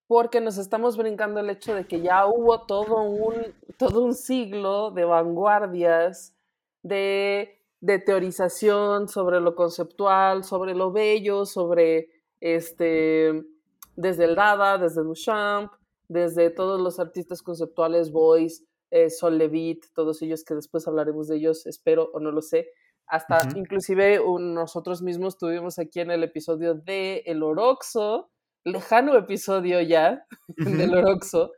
[0.08, 3.36] Porque nos estamos brincando el hecho de que ya hubo todo un,
[3.78, 6.34] todo un siglo de vanguardias,
[6.82, 13.44] de, de teorización sobre lo conceptual, sobre lo bello, sobre este,
[13.98, 15.74] desde el Dada, desde Duchamp,
[16.08, 21.36] desde todos los artistas conceptuales, Boyce, eh, Sol Levitt, todos ellos que después hablaremos de
[21.36, 22.68] ellos, espero o no lo sé,
[23.08, 23.58] hasta Ujú.
[23.60, 28.30] inclusive un- nosotros mismos tuvimos aquí en el episodio de El Oroxo,
[28.64, 30.26] lejano episodio ya
[30.92, 30.94] del.
[30.96, 31.52] Oroxo,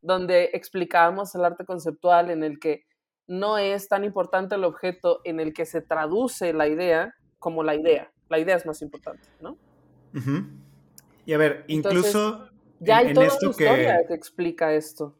[0.00, 2.84] donde explicábamos el arte conceptual en el que
[3.28, 7.74] no es tan importante el objeto en el que se traduce la idea como la
[7.76, 8.10] idea.
[8.28, 9.56] La idea es más importante, ¿no?
[10.14, 10.44] Ujú.
[11.24, 12.48] Y a ver, Entonces, incluso
[12.80, 15.18] Ya en- hay en toda esto historia que- que explica esto.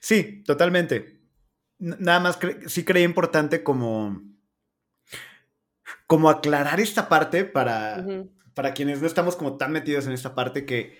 [0.00, 1.20] Sí, totalmente.
[1.78, 4.20] Nada más cre- sí creía importante como,
[6.06, 8.04] como aclarar esta parte para,
[8.54, 10.96] para quienes no estamos como tan metidos en esta parte que,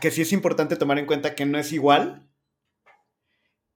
[0.00, 2.24] que sí es importante tomar en cuenta que no es igual.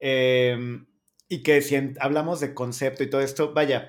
[0.04, 0.86] em,
[1.28, 3.88] y que si en- hablamos de concepto y todo esto, vaya,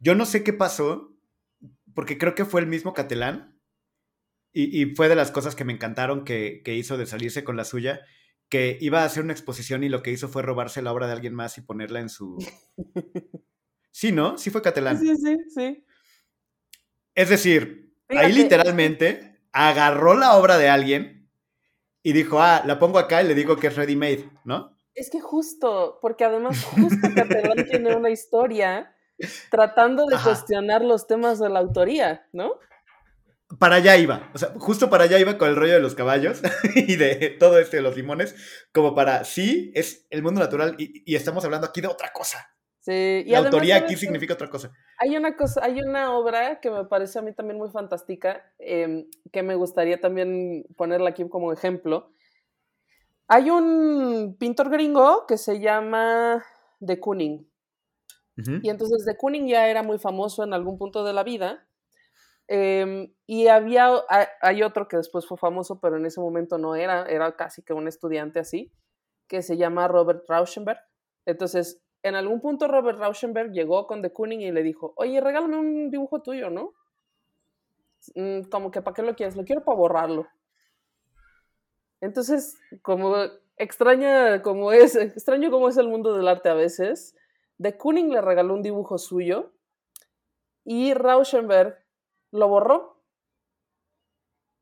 [0.00, 1.12] yo no sé qué pasó,
[1.94, 3.53] porque creo que fue el mismo Catalán,
[4.54, 7.56] y, y fue de las cosas que me encantaron que, que hizo de salirse con
[7.56, 8.00] la suya,
[8.48, 11.12] que iba a hacer una exposición y lo que hizo fue robarse la obra de
[11.12, 12.38] alguien más y ponerla en su...
[13.90, 14.36] Sí, ¿no?
[14.38, 14.98] Sí fue Catalán.
[14.98, 15.84] Sí, sí, sí.
[17.14, 21.30] Es decir, ahí literalmente agarró la obra de alguien
[22.02, 24.76] y dijo, ah, la pongo acá y le digo que es ready made, ¿no?
[24.96, 28.92] Es que justo, porque además justo Catalán tiene una historia
[29.48, 30.30] tratando de Ajá.
[30.30, 32.58] cuestionar los temas de la autoría, ¿no?
[33.58, 36.40] Para allá iba, o sea, justo para allá iba con el rollo de los caballos
[36.74, 38.34] y de todo este de los limones,
[38.72, 42.54] como para, sí, es el mundo natural y, y estamos hablando aquí de otra cosa.
[42.84, 44.70] Sí, y la además, autoría ¿sabes aquí significa otra cosa.
[44.98, 49.06] Hay una cosa, hay una obra que me parece a mí también muy fantástica, em,
[49.32, 52.12] que me gustaría también ponerla aquí como ejemplo.
[53.26, 56.44] Hay un pintor gringo que se llama
[56.78, 57.48] De Kooning.
[58.62, 61.66] Y entonces De Kooning ya era muy famoso en algún punto de la vida.
[62.48, 66.74] Em, y había, ha- hay otro que después fue famoso, pero en ese momento no
[66.76, 68.72] era, era casi que un estudiante así,
[69.28, 70.80] que se llama Robert Rauschenberg.
[71.26, 75.58] Entonces, en algún punto Robert Rauschenberg llegó con De Kooning y le dijo, oye, regálame
[75.58, 76.74] un dibujo tuyo, ¿no?
[78.16, 79.36] "Mm, Como que, ¿para qué lo quieres?
[79.36, 80.26] Lo quiero para borrarlo.
[82.00, 83.16] Entonces, como
[83.56, 87.14] extraña como es, extraño como es el mundo del arte a veces,
[87.58, 89.52] De Kooning le regaló un dibujo suyo
[90.64, 91.83] y Rauschenberg
[92.34, 93.00] lo borró.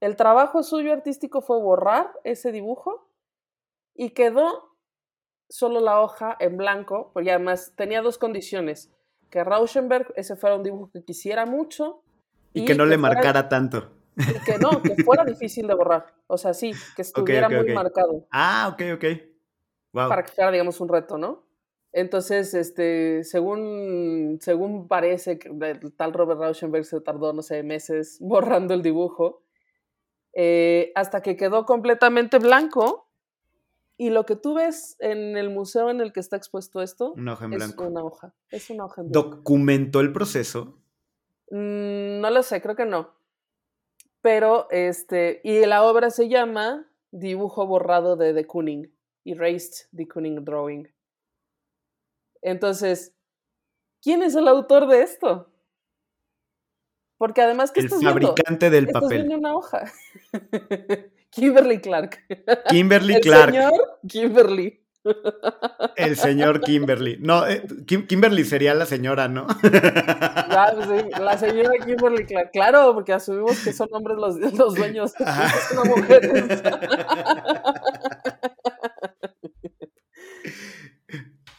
[0.00, 3.08] El trabajo suyo artístico fue borrar ese dibujo
[3.94, 4.76] y quedó
[5.48, 8.90] solo la hoja en blanco, porque además tenía dos condiciones,
[9.30, 12.02] que Rauschenberg ese fuera un dibujo que quisiera mucho
[12.52, 13.92] Y que no le fuera- marcara tanto.
[14.16, 16.14] y que no, que fuera difícil de borrar.
[16.26, 19.04] O sea, sí, que estuviera muy marcado Ah, ok, ok.
[19.94, 20.08] Wow.
[20.08, 21.44] para que fuera, digamos, un reto, ¿no?
[21.92, 28.18] Entonces, este, según, según parece, que el tal Robert Rauschenberg se tardó, no sé, meses
[28.20, 29.42] borrando el dibujo,
[30.34, 33.08] eh, hasta que quedó completamente blanco.
[33.98, 37.34] Y lo que tú ves en el museo en el que está expuesto esto Una
[37.34, 37.84] hoja en es blanco.
[37.84, 38.34] una hoja.
[38.50, 39.30] Es una hoja en blanco.
[39.36, 40.78] ¿Documentó el proceso?
[41.50, 43.10] Mm, no lo sé, creo que no.
[44.22, 48.90] Pero, este, y la obra se llama Dibujo borrado de De Kooning,
[49.24, 50.88] Erased The Kooning Drawing.
[52.42, 53.14] Entonces,
[54.02, 55.48] ¿quién es el autor de esto?
[57.18, 58.20] Porque además, ¿qué El estás viendo?
[58.28, 59.18] fabricante del Estás papel.
[59.24, 59.90] viendo una hoja.
[61.30, 62.18] Kimberly Clark.
[62.68, 63.52] Kimberly el Clark.
[63.54, 63.72] señor
[64.08, 64.78] Kimberly.
[65.96, 67.16] El señor Kimberly.
[67.20, 69.46] No, eh, Kim- Kimberly sería la señora, ¿no?
[70.54, 72.50] Ah, pues sí, la señora Kimberly Clark.
[72.52, 75.12] Claro, porque asumimos que son hombres los, los dueños.
[75.74, 76.62] No mujeres.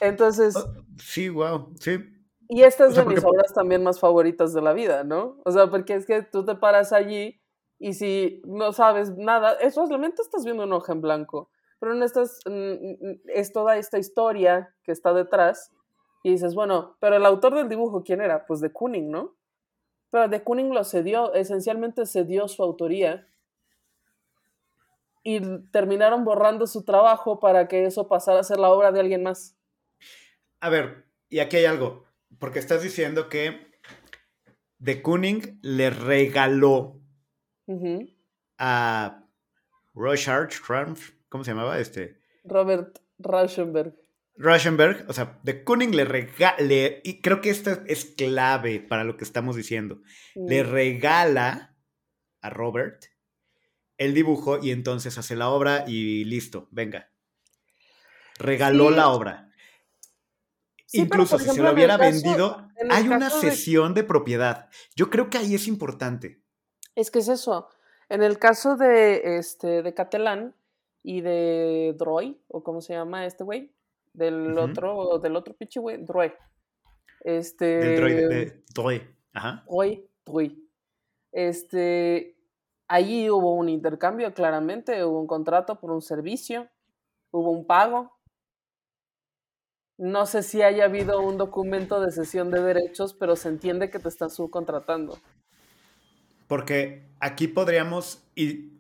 [0.04, 0.56] Entonces,
[0.98, 1.98] Sí, wow, sí.
[2.50, 5.38] y esta es o sea, de mis obras también más favoritas de la vida, ¿no?
[5.46, 7.42] O sea, porque es que tú te paras allí
[7.80, 12.04] y si no sabes nada, es realmente estás viendo una hoja en blanco, pero no
[12.04, 15.72] estás, mm, mm, es toda esta historia que está detrás
[16.22, 18.46] y dices, bueno, pero el autor del dibujo, ¿quién era?
[18.46, 19.36] Pues de Kooning, ¿no?
[20.12, 23.26] Pero de Kooning lo cedió, esencialmente cedió su autoría
[25.24, 25.40] y
[25.72, 29.58] terminaron borrando su trabajo para que eso pasara a ser la obra de alguien más.
[30.64, 32.06] A ver, y aquí hay algo,
[32.40, 33.68] porque estás diciendo que
[34.80, 37.02] De Kooning le regaló
[38.58, 39.26] a
[39.94, 41.80] Rochard, Trumf, ¿cómo se llamaba?
[41.80, 43.94] Este, Robert Rauschenberg.
[44.38, 46.64] Rauschenberg, o sea, De Kooning le regala,
[47.04, 50.00] y creo que esto es clave para lo que estamos diciendo,
[50.34, 50.70] le Mm.
[50.72, 51.76] regala
[52.40, 53.04] a Robert
[53.98, 57.10] el dibujo y entonces hace la obra y listo, venga.
[58.40, 58.96] Regaló Sí.
[58.96, 59.50] la obra.
[60.94, 64.70] Sí, Incluso si se lo hubiera caso- vendido, hay una de- cesión de propiedad.
[64.96, 66.44] Yo creo que ahí es importante.
[66.94, 67.68] Es que es eso.
[68.10, 70.56] En el caso de, este, de Catalán
[71.02, 73.74] y de Droy, o cómo se llama este güey,
[74.14, 76.32] del otro, del otro pinche güey, Droy.
[77.22, 77.66] Este.
[77.66, 79.02] Del droide de Droid.
[79.34, 79.64] Ajá.
[79.68, 80.70] Droy, Droy.
[81.32, 82.38] Este.
[82.88, 86.70] Allí hubo un intercambio, claramente, hubo un contrato por un servicio,
[87.32, 88.13] hubo un pago.
[89.98, 94.00] No sé si haya habido un documento de cesión de derechos, pero se entiende que
[94.00, 95.20] te están subcontratando.
[96.48, 98.74] Porque aquí podríamos, y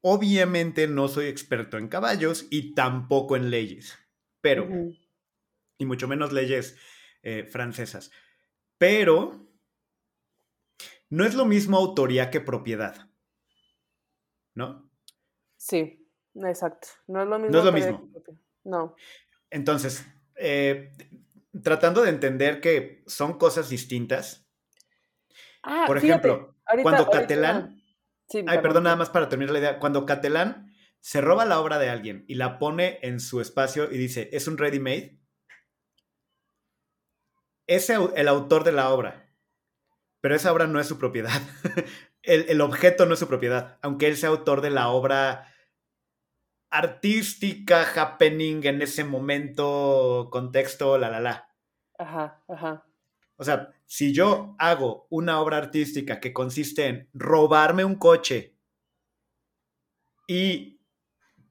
[0.00, 3.98] obviamente no soy experto en caballos y tampoco en leyes,
[4.40, 4.66] pero,
[5.78, 6.76] y mucho menos leyes
[7.22, 8.10] eh, francesas,
[8.78, 9.46] pero
[11.10, 13.08] no es lo mismo autoría que propiedad,
[14.54, 14.90] ¿no?
[15.56, 16.88] Sí, exacto.
[17.06, 17.52] No es lo mismo.
[17.52, 18.12] No es lo mismo.
[18.12, 18.32] que
[18.64, 18.96] No.
[19.54, 20.90] Entonces, eh,
[21.62, 24.48] tratando de entender que son cosas distintas,
[25.62, 27.80] Ah, por fíjate, ejemplo, ahorita- cuando ahorita- Catalán
[28.28, 29.78] Sí, Ay, perdón, nada más para terminar la idea.
[29.78, 33.98] Cuando Catalán se roba la obra de alguien y la pone en su espacio y
[33.98, 35.20] dice, es un ready-made,
[37.66, 39.30] es el, el autor de la obra,
[40.22, 41.30] pero esa obra no es su propiedad.
[42.22, 45.53] el, el objeto no es su propiedad, aunque él sea autor de la obra
[46.74, 51.48] artística, happening en ese momento, contexto, la, la, la.
[51.98, 52.84] Ajá, ajá.
[53.36, 58.56] O sea, si yo hago una obra artística que consiste en robarme un coche
[60.26, 60.80] y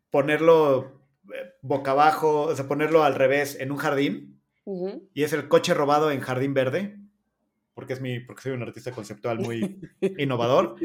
[0.09, 1.01] ponerlo
[1.33, 4.41] eh, boca abajo, o sea, ponerlo al revés en un jardín,
[5.13, 6.97] y es el coche robado en jardín verde,
[7.73, 9.79] porque es mi, porque soy un artista conceptual muy
[10.17, 10.75] innovador.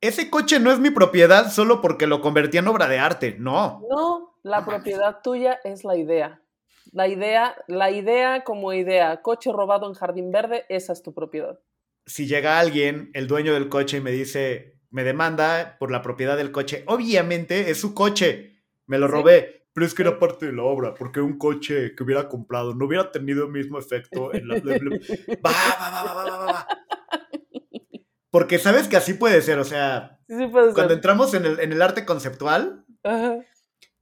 [0.00, 3.82] Ese coche no es mi propiedad solo porque lo convertí en obra de arte, no.
[3.90, 4.74] No, la No mames.
[4.82, 6.40] propiedad tuya es la idea.
[6.92, 11.58] La idea, la idea como idea, coche robado en jardín verde, esa es tu propiedad.
[12.06, 16.38] si llega alguien, el dueño del coche, y me dice, me demanda por la propiedad
[16.38, 19.12] del coche, obviamente es su coche, me lo Sí.
[19.12, 22.74] robé, pero es que era parte de la obra, porque un coche que hubiera comprado
[22.74, 24.54] no hubiera tenido el mismo efecto en la...
[25.44, 26.68] va, va, va, va, va, va.
[28.30, 30.92] Porque sabes que así puede ser, o sea, Sí, sí puede cuando ser.
[30.92, 33.38] entramos en el, en el arte conceptual, Ajá.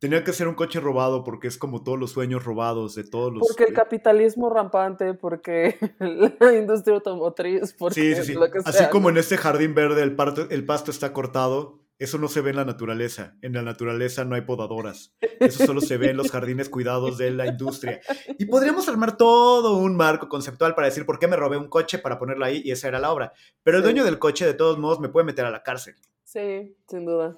[0.00, 3.32] tenía que ser un coche robado porque es como todos los sueños robados de todos
[3.32, 3.46] los...
[3.46, 5.78] Porque el capitalismo rampante, porque
[6.40, 8.32] la industria automotriz, porque Sí, sí, sí.
[8.34, 9.10] lo que Así sea, como ¿no?
[9.10, 12.56] en este jardín verde el, parto- el pasto está cortado, eso no se ve en
[12.56, 13.36] la naturaleza.
[13.42, 15.14] En la naturaleza no hay podadoras.
[15.40, 18.00] Eso solo se ve en los jardines cuidados de la industria.
[18.38, 21.98] Y podríamos armar todo un marco conceptual para decir por qué me robé un coche
[21.98, 23.32] para ponerlo ahí y esa era la obra.
[23.62, 23.86] Pero el Sí.
[23.86, 25.94] dueño del coche, de todos modos, me puede meter a la cárcel.
[26.24, 27.36] Sí, sin duda.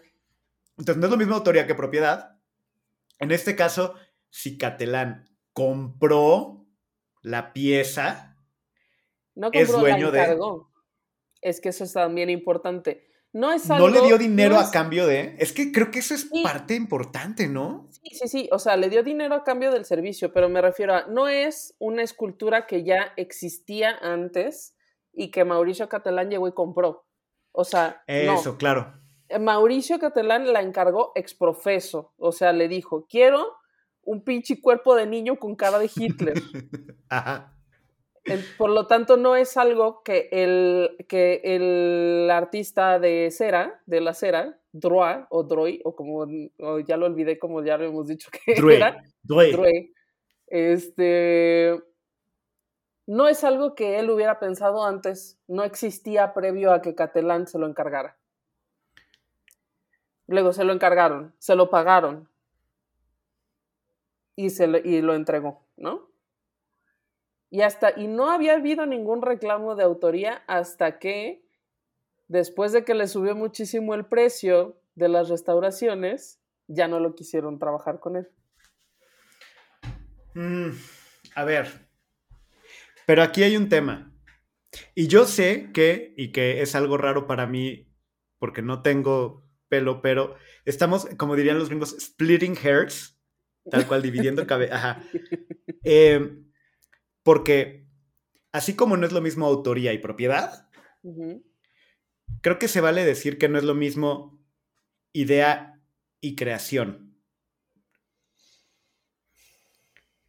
[0.76, 2.36] Entonces no es lo mismo autoría que propiedad.
[3.20, 3.94] En este caso,
[4.30, 6.64] si Catalán compró
[7.22, 8.36] la pieza,
[9.34, 10.72] No Es compró, dueño la de- encargó.
[11.40, 13.07] Es que eso es también importante.
[13.32, 13.88] No es no algo...
[13.88, 15.36] le dio dinero no a cambio de...
[15.38, 16.42] Es que creo que eso es Sí.
[16.42, 17.86] parte importante, ¿no?
[17.90, 20.94] Sí, sí, sí, o sea, le dio dinero a cambio del servicio, pero me refiero
[20.94, 24.74] a, no es una escultura que ya existía antes
[25.12, 27.06] y que Mauricio Catalán llegó y compró.
[27.52, 28.94] O sea, Eso, claro.
[29.30, 29.38] no.
[29.40, 33.56] Mauricio Catalán la encargó exprofeso, o sea, le dijo, quiero
[34.02, 36.34] un pinche cuerpo de niño con cara de Hitler.
[37.10, 37.57] Ajá.
[38.56, 44.14] Por lo tanto, no es algo que el, que el artista de cera, de la
[44.14, 46.26] cera, Droit o Droy, o como
[46.60, 48.76] o ya lo olvidé, como ya lo hemos dicho que Drue.
[48.76, 49.52] era, Drue.
[49.52, 49.92] Drue,
[50.46, 51.78] este,
[53.06, 57.58] no es algo que él hubiera pensado antes, no existía previo a que Catalán se
[57.58, 58.18] lo encargara.
[60.26, 62.28] Luego se lo encargaron, se lo pagaron
[64.36, 66.07] y, se lo, y lo entregó, ¿no?
[67.50, 71.44] Y hasta, y no había habido ningún reclamo de autoría hasta que,
[72.26, 77.58] después de que le subió muchísimo el precio de las restauraciones, ya no lo quisieron
[77.58, 78.28] trabajar con él.
[80.34, 80.70] Mm,
[81.34, 81.88] a ver.
[83.06, 84.12] Pero aquí hay un tema.
[84.94, 87.90] Y yo sé que, y que es algo raro para mí,
[88.38, 90.36] porque no tengo pelo, pero
[90.66, 93.18] estamos, como dirían los gringos, splitting hairs,
[93.70, 95.02] tal cual dividiendo cabeza.
[95.84, 96.44] Eh,
[97.28, 97.84] porque
[98.52, 100.66] así como no es lo mismo autoría y propiedad,
[102.40, 104.42] creo que se vale decir que no es lo mismo
[105.12, 105.78] idea
[106.22, 107.20] y creación.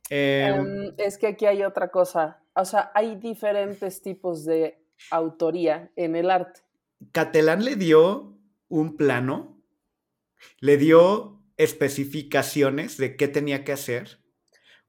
[0.10, 2.44] Eh, Em, es que aquí hay otra cosa.
[2.54, 6.60] O sea, hay diferentes tipos de autoría en el arte.
[7.14, 8.38] Catalán le dio
[8.68, 9.64] un plano,
[10.60, 14.20] le dio especificaciones de qué tenía que hacer,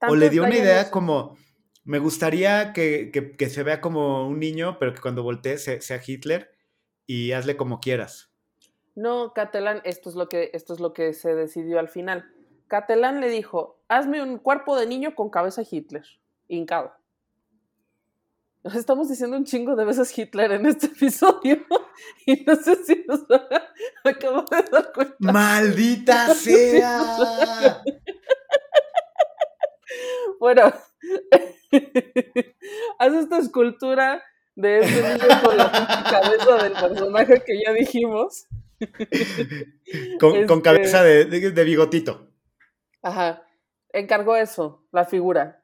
[0.09, 1.39] o le dio una idea como,
[1.85, 5.81] me gustaría que, que- que se vea como un niño, pero que cuando voltee se-
[5.81, 6.53] sea Hitler,
[7.07, 8.31] y hazle como quieras.
[8.95, 12.31] No, Catalán, esto es lo que, esto es lo que se decidió al final.
[12.69, 16.05] Catalán le dijo, hazme un cuerpo de niño con cabeza Hitler,
[16.49, 16.93] hincado.
[18.63, 21.65] Estamos diciendo un chingo de veces Hitler en este episodio
[22.27, 23.23] y no sé si nos
[24.05, 25.17] acabo de dar cuenta.
[25.19, 27.83] ¡Maldita sea!
[30.39, 30.63] Bueno,
[32.99, 34.23] haz esta escultura
[34.55, 35.71] de este niño con la
[36.11, 38.47] cabeza del personaje que ya dijimos.
[40.19, 42.29] con, con Este- cabeza de, de- de bigotito.
[43.03, 43.47] Ajá,
[43.93, 45.63] encargó eso, la figura.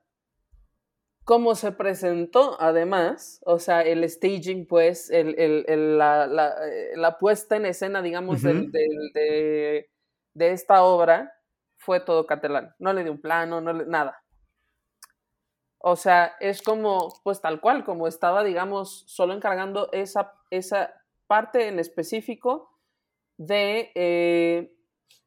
[1.24, 6.92] Cómo se presentó, además, o sea, el staging, pues, el, el- el- la, la- eh,
[6.94, 8.70] la puesta en escena, digamos, del- Ujú.
[8.70, 9.90] del- de,
[10.34, 11.32] de esta obra,
[11.78, 12.74] fue todo catalán.
[12.78, 14.22] No le dio un plano, no le, nada.
[15.88, 20.92] O sea, es como, pues tal cual, como estaba, digamos, solo encargando esa, esa
[21.28, 22.72] parte en específico
[23.36, 24.74] de, eh,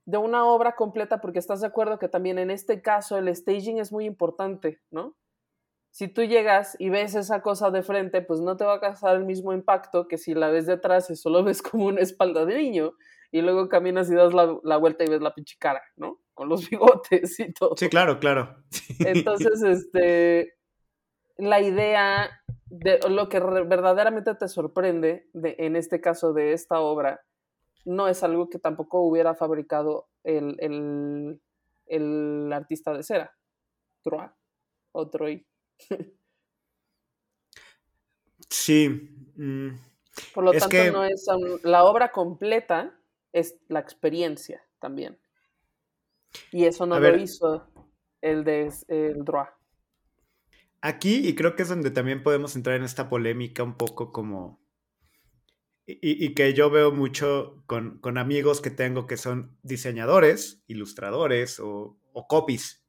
[0.04, 3.78] de una obra completa, porque estás de acuerdo que también en este caso el staging
[3.78, 5.16] es muy importante, ¿no?
[5.92, 9.16] Si tú llegas y ves esa cosa de frente, pues no te va a causar
[9.16, 12.46] el mismo impacto que si la ves de atrás y solo ves como una espalda
[12.46, 12.96] de niño
[13.32, 16.20] y luego caminas y das la, la vuelta y ves la pinche cara, ¿no?
[16.40, 17.76] Con los bigotes y todo.
[17.76, 18.64] Sí, claro, claro.
[19.00, 20.54] Entonces, este,
[21.36, 22.30] la idea
[22.68, 27.20] de lo que verdaderamente te sorprende de, en este caso de esta obra
[27.84, 31.42] no es algo que tampoco hubiera fabricado el, el,
[31.88, 33.36] el artista de cera,
[34.02, 34.28] Troy
[34.94, 35.46] o Troy.
[38.50, 38.88] Sí.
[39.36, 39.70] mm,
[40.34, 41.26] Por lo Es tanto, que- no es
[41.64, 42.98] la obra completa,
[43.34, 45.20] es la experiencia también.
[46.52, 47.20] Y eso no A lo ver.
[47.20, 47.68] hizo
[48.22, 49.50] el de el Droit.
[50.82, 54.60] Aquí, y creo que es donde también podemos entrar en esta polémica un poco como...
[55.86, 61.60] Y, y que yo veo mucho con, con amigos que tengo que son diseñadores, ilustradores
[61.60, 62.86] o, o copies.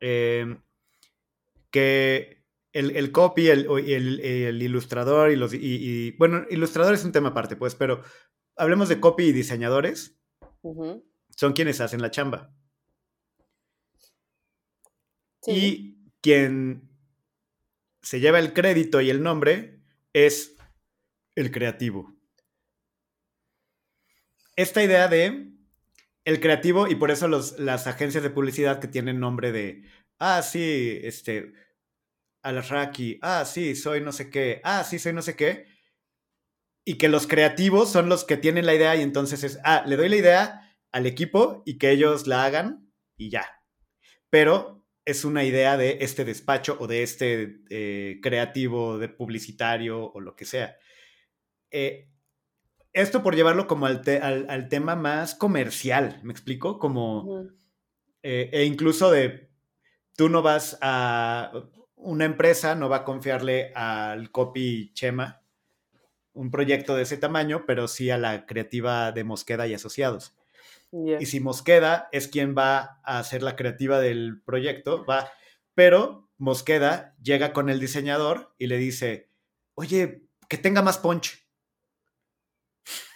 [0.00, 0.58] Eh,
[1.70, 5.54] que el, el copy, el, el, el ilustrador y los...
[5.54, 8.02] Y, y- bueno, ilustrador es un tema aparte, pues, pero
[8.56, 10.18] hablemos de copy y diseñadores.
[10.62, 11.04] ujú.
[11.40, 12.52] Son quienes hacen la chamba.
[15.40, 15.52] Sí.
[15.52, 16.90] Y quien
[18.02, 19.80] se lleva el crédito y el nombre
[20.12, 20.54] es
[21.36, 22.14] el creativo.
[24.54, 25.54] Esta idea de
[26.26, 29.88] el creativo, y por eso los, las agencias de publicidad que tienen nombre de,
[30.18, 31.54] ah, sí, este,
[32.42, 35.64] Alasraki, ah, sí, soy no sé qué, ah, sí, soy no sé qué,
[36.84, 39.96] y que los creativos son los que tienen la idea y entonces es, ah, le
[39.96, 43.46] doy la idea al equipo y que ellos la hagan y ya.
[44.30, 50.20] Pero es una idea de este despacho o de este eh, creativo, de publicitario o
[50.20, 50.76] lo que sea.
[51.70, 52.10] Eh,
[52.92, 56.78] esto por llevarlo como al, te- al- al tema más comercial, ¿me explico?
[56.78, 57.24] Como,
[58.22, 59.50] eh, e incluso de,
[60.16, 61.52] tú no vas a,
[61.96, 65.42] una empresa no va a confiarle al copy Chema
[66.32, 70.34] un proyecto de ese tamaño, pero sí a la creativa de Mosqueda y Asociados.
[70.92, 75.30] Y si Mosqueda es quien va a hacer la creativa del proyecto, va.
[75.74, 79.30] Pero Mosqueda llega con el diseñador y le dice,
[79.74, 81.46] oye, que tenga más punch.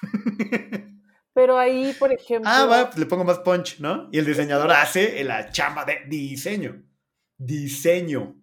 [1.34, 2.48] Pero ahí, por ejemplo.
[2.52, 4.08] ah, va, pues le pongo más punch, ¿no?
[4.12, 6.84] Y el diseñador hace la chamba de diseño.
[7.36, 8.36] Diseño.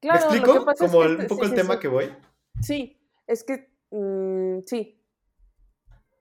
[0.00, 0.70] claro, ¿Me explico?
[0.70, 1.80] es Como que te- un poco sí, el sí, tema sí.
[1.80, 2.12] que voy.
[2.60, 4.95] Sí, es que, mm, sí.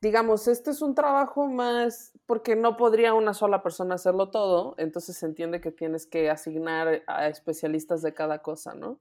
[0.06, 5.18] Digamos, este es un trabajo más, porque no podría una sola persona hacerlo todo, entonces
[5.18, 9.00] se entiende que tienes que asignar a especialistas de cada cosa, ¿no?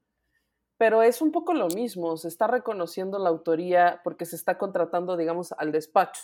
[0.78, 5.18] Pero es un poco lo mismo, se está reconociendo la autoría porque se está contratando,
[5.18, 6.22] digamos, al despacho,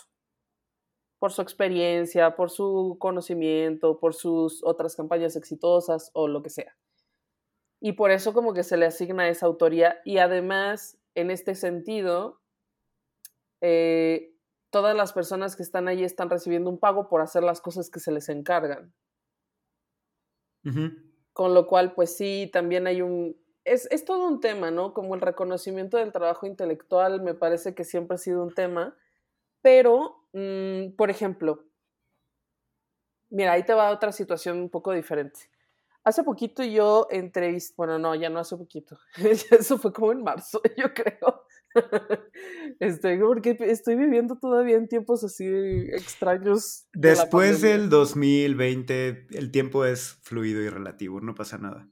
[1.19, 6.75] por su experiencia, por su conocimiento, por sus otras campañas exitosas o lo que sea.
[7.79, 12.41] Y por eso como que se le asigna esa autoría y además, en este sentido,
[13.61, 14.31] eh,
[14.71, 17.99] todas las personas que están ahí están recibiendo un pago por hacer las cosas que
[17.99, 18.93] se les encargan.
[21.33, 23.39] Con lo cual, pues sí, también hay un...
[23.63, 24.93] Es, es todo un tema, ¿no?
[24.93, 28.95] Como el reconocimiento del trabajo intelectual me parece que siempre ha sido un tema,
[29.61, 31.65] pero, mm, por ejemplo,
[33.29, 35.39] mira, ahí te va otra situación un poco diferente.
[36.03, 38.97] Hace poquito yo entrevisté, bueno, no, ya no hace poquito,
[39.51, 41.45] eso fue como en marzo, yo creo.
[42.79, 45.45] Este, porque estoy viviendo todavía en tiempos así
[45.93, 46.87] extraños.
[46.93, 51.87] de Después del 2020, el tiempo es fluido y relativo, no pasa nada.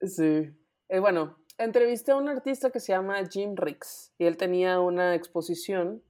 [0.00, 0.50] Sí.
[0.88, 5.14] Eh, bueno, entrevisté a un artista que se llama Jim Ricks y él tenía una
[5.14, 6.02] exposición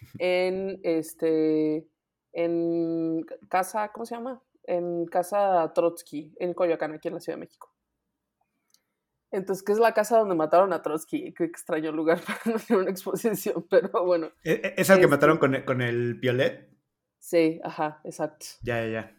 [0.18, 1.88] en este
[2.32, 4.42] en casa, ¿cómo se llama?
[4.64, 7.73] En casa Trotsky, en Coyoacán, aquí en la Ciudad de México.
[9.34, 11.34] Entonces, ¿qué es la casa donde mataron a Trotsky?
[11.34, 14.30] Qué extraño lugar para hacer una exposición, pero bueno.
[14.44, 16.68] ¿E- e- ¿Es el que Este- mataron con el, con el violet?
[17.18, 18.46] Sí, ajá, exacto.
[18.62, 19.16] Ya, ya, ya.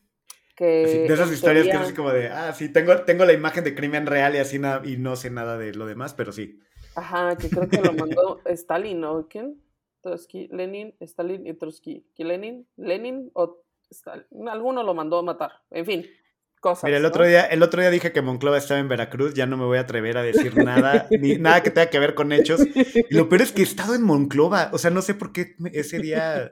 [0.55, 3.34] Que Así, de esas historias que es así como de, ah, sí, tengo, tengo la
[3.34, 6.32] imagen de crimen real y así nada, y no sé nada de lo demás, pero
[6.32, 6.59] sí.
[6.95, 9.28] Ajá, que creo que lo mandó Stalin, ¿no?
[9.28, 9.61] ¿Quién?
[10.01, 12.07] Trotsky, Lenin, Stalin y Trotsky.
[12.16, 12.68] ¿Quién Lenin?
[12.78, 14.47] ¿Lenin o Stalin?
[14.47, 15.51] Alguno lo mandó a matar.
[15.72, 16.05] En fin,
[16.66, 16.86] cosas.
[16.86, 17.09] Mira, el ¿no?
[17.09, 19.78] otro, día, el otro día dije que Monclova estaba en Veracruz, ya no me voy
[19.78, 22.59] a atrever a decir nada, ni nada que tenga que ver con hechos.
[22.66, 25.55] Y lo peor es que he estado en Monclova, o sea, no sé por qué
[25.74, 26.49] ese día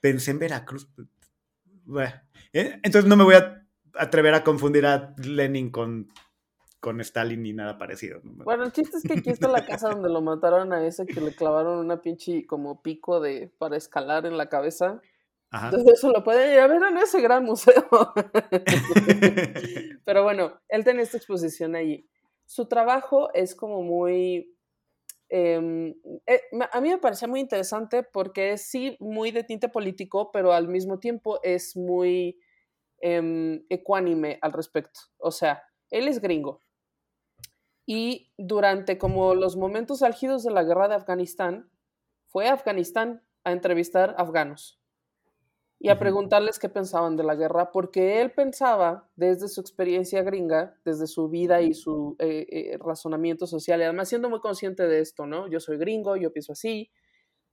[0.00, 0.88] pensé en Veracruz.
[1.84, 2.14] Bueno,
[2.54, 6.08] eh, entonces no me voy a atrever a confundir a Lenin con,
[6.80, 8.20] con Stalin ni nada parecido.
[8.24, 8.44] ¿no?
[8.44, 11.20] Bueno, el chiste es que aquí está la casa donde lo mataron a ese que
[11.20, 15.02] le clavaron una pinche como pico de para escalar en la cabeza.
[15.52, 15.66] Ajá.
[15.66, 17.86] Entonces eso lo pueden ir a ver en ese gran museo.
[20.04, 22.08] Pero bueno, él tiene esta exposición allí.
[22.46, 24.56] Su trabajo es como muy...
[25.28, 25.94] em,
[26.26, 26.40] eh,
[26.72, 30.68] a mí me parecía muy interesante porque es sí muy de tinte político, pero al
[30.68, 32.40] mismo tiempo es muy
[33.02, 35.00] em, ecuánime al respecto.
[35.18, 36.62] O sea, él es gringo.
[37.84, 41.70] Y durante como los momentos álgidos de la guerra de Afganistán,
[42.26, 44.81] fue a Afganistán a entrevistar afganos
[45.84, 50.76] y a preguntarles qué pensaban de la guerra, porque él pensaba desde su experiencia gringa,
[50.84, 55.00] desde su vida y su eh, eh, razonamiento social, y además siendo muy consciente de
[55.00, 55.48] esto, ¿no?
[55.48, 56.92] Yo soy gringo, yo pienso así,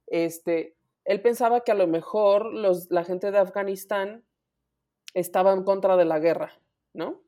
[0.08, 0.76] este,
[1.06, 4.26] él pensaba que a lo mejor los, la gente de Afganistán
[5.14, 6.54] estaba en contra de la guerra,
[6.94, 7.22] ¿no?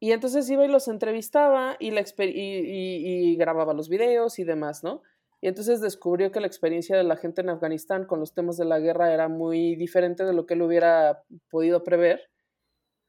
[0.00, 4.38] Y entonces iba y los entrevistaba y, la exper- y, y- y grababa los videos
[4.38, 5.02] y demás, ¿no?
[5.42, 8.64] Y entonces descubrió que la experiencia de la gente en Afganistán con los temas de
[8.64, 12.22] la guerra era muy diferente de lo que él hubiera podido prever.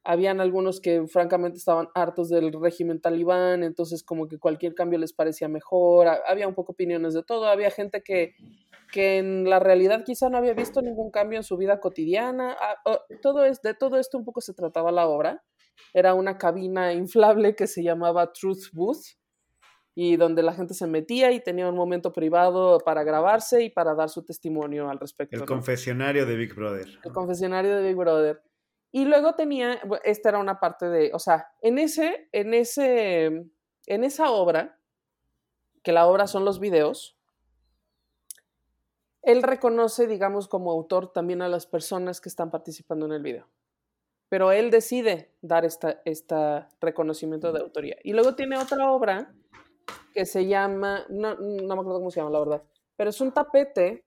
[0.05, 5.13] Habían algunos que francamente estaban hartos del régimen talibán, entonces como que cualquier cambio les
[5.13, 6.07] parecía mejor.
[6.07, 7.45] Ha- Había un poco opiniones de todo.
[7.45, 8.33] Había gente que,
[8.91, 12.57] que en la realidad quizá no había visto ningún cambio en su vida cotidiana.
[12.59, 15.41] Ah, Todo es, de todo esto un poco se trataba la obra.
[15.93, 19.05] Era una cabina inflable que se llamaba Truth Booth
[19.95, 23.93] y donde la gente se metía y tenía un momento privado para grabarse y para
[23.93, 25.35] dar su testimonio al respecto.
[25.35, 25.45] El ¿no?
[25.45, 26.87] confesionario de Big Brother.
[27.03, 28.41] El confesionario de Big Brother.
[28.91, 33.25] Y luego tenía, esta era una parte de, o sea, en ese, en ese,
[33.87, 34.79] en esa obra,
[35.83, 37.17] que la obra son los videos,
[39.21, 43.47] él reconoce, digamos, como autor también a las personas que están participando en el video.
[44.29, 47.97] Pero él decide dar esta, esta reconocimiento de autoría.
[48.03, 49.33] Y luego tiene otra obra
[50.13, 52.63] que se llama, no, no me acuerdo cómo se llama, la verdad,
[52.95, 54.05] pero es un tapete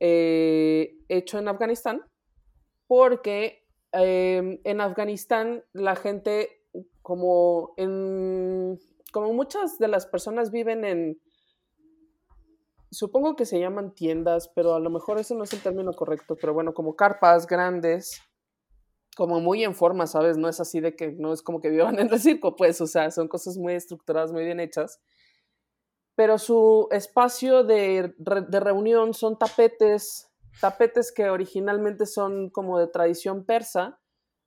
[0.00, 2.02] eh, hecho en Afganistán
[2.86, 6.62] porque eh, en Afganistán la gente,
[7.02, 8.78] como en,
[9.12, 11.20] como muchas de las personas viven en,
[12.90, 16.36] supongo que se llaman tiendas, pero a lo mejor ese no es el término correcto,
[16.40, 18.20] pero bueno, como carpas grandes,
[19.14, 20.36] como muy en forma, ¿sabes?
[20.38, 22.86] No es así de que no es como que vivan en el circo, pues, o
[22.86, 25.00] sea, son cosas muy estructuradas, muy bien hechas.
[26.16, 33.44] Pero su espacio de, de reunión son tapetes, tapetes que originalmente son como de tradición
[33.44, 34.00] persa,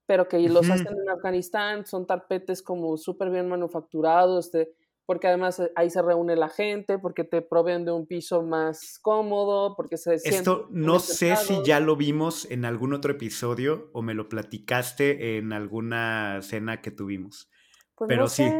[0.05, 4.74] pero que los hacen en Afganistán, son tapetes como súper bien manufacturados, de-
[5.08, 8.99] porque además eh, ahí se reúne la gente, porque te proveen de un piso más
[9.01, 14.01] cómodo, porque se Esto no sé si ya lo vimos en algún otro episodio o
[14.01, 17.49] me lo platicaste en alguna cena que tuvimos.
[17.95, 18.53] Pues pero no sí.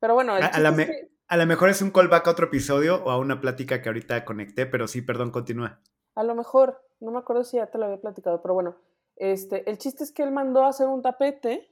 [0.00, 2.30] Pero bueno, el A- a la me- que- A lo mejor es un callback a
[2.30, 5.80] otro episodio o a una plática que ahorita conecté, pero sí, perdón, continúa.
[6.14, 8.76] A lo mejor, no me acuerdo si ya te lo había platicado, pero bueno,
[9.16, 11.70] este, el chiste es que él mandó a hacer un tapete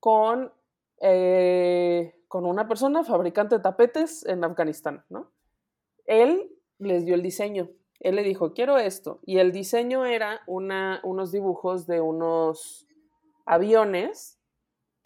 [0.00, 0.52] con,
[1.00, 5.32] eh, con una persona fabricante de tapetes en Afganistán, ¿no?
[6.06, 7.70] Él les dio el diseño,
[8.00, 12.86] él le dijo, quiero esto, y el diseño era una, unos dibujos de unos
[13.44, 14.36] aviones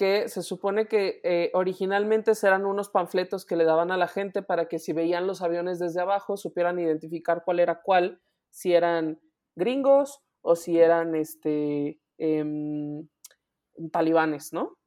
[0.01, 4.43] que se supone que eh, originalmente eran unos panfletos que le daban a la gente
[4.43, 9.21] para que si veían los aviones desde abajo supieran identificar cuál era cuál, si eran
[9.57, 13.07] gringos o si eran este, em,
[13.93, 14.79] talibanes, ¿no?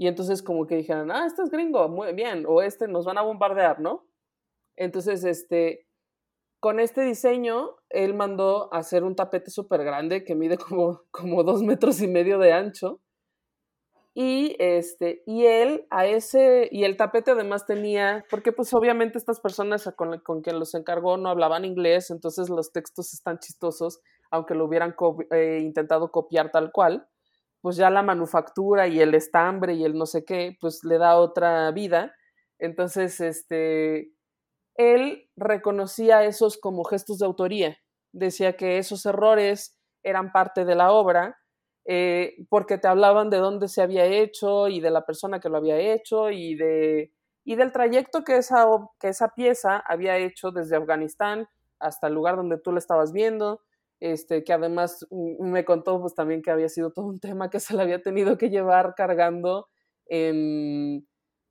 [0.00, 3.18] Y entonces como que dijeran, ah, este es gringo, muy bien, o este nos van
[3.18, 4.06] a bombardear, ¿no?
[4.74, 5.86] Entonces, este,
[6.58, 11.62] con este diseño, él mandó hacer un tapete súper grande que mide como, como dos
[11.62, 13.02] metros y medio de ancho.
[14.14, 19.38] Y este, y él a ese, y el tapete además tenía, porque pues obviamente estas
[19.38, 24.54] personas con, con quien los encargó no hablaban inglés, entonces los textos están chistosos, aunque
[24.54, 24.96] lo hubieran
[25.30, 27.06] eh, intentado copiar tal cual,
[27.60, 31.16] pues ya la manufactura y el estambre y el no sé qué, pues le da
[31.16, 32.14] otra vida.
[32.58, 34.12] Entonces, este,
[34.76, 37.78] él reconocía esos como gestos de autoría,
[38.12, 41.38] decía que esos errores eran parte de la obra,
[41.86, 45.58] eh, porque te hablaban de dónde se había hecho y de la persona que lo
[45.58, 47.12] había hecho y, de,
[47.44, 48.66] y del trayecto que esa,
[48.98, 51.48] que esa pieza había hecho desde Afganistán
[51.78, 53.62] hasta el lugar donde tú la estabas viendo,
[54.00, 57.60] este, que además mm, me contó pues también que había sido todo un tema que
[57.60, 59.68] se le había tenido que llevar cargando
[60.06, 61.06] en,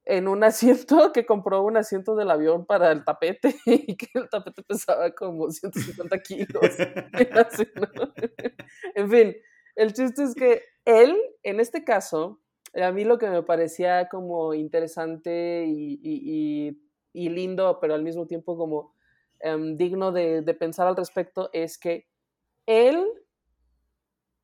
[0.06, 4.28] en un asiento, que compró un asiento del avión para el tapete y que el
[4.30, 6.62] tapete pesaba como 150 kilos.
[8.95, 9.36] en fin,
[9.76, 12.41] el chiste es que él, en este caso,
[12.74, 16.76] a mí lo que me parecía como interesante y,
[17.14, 18.95] lindo, pero al mismo tiempo como
[19.39, 22.08] em, digno de pensar al respecto, es que
[22.70, 23.03] él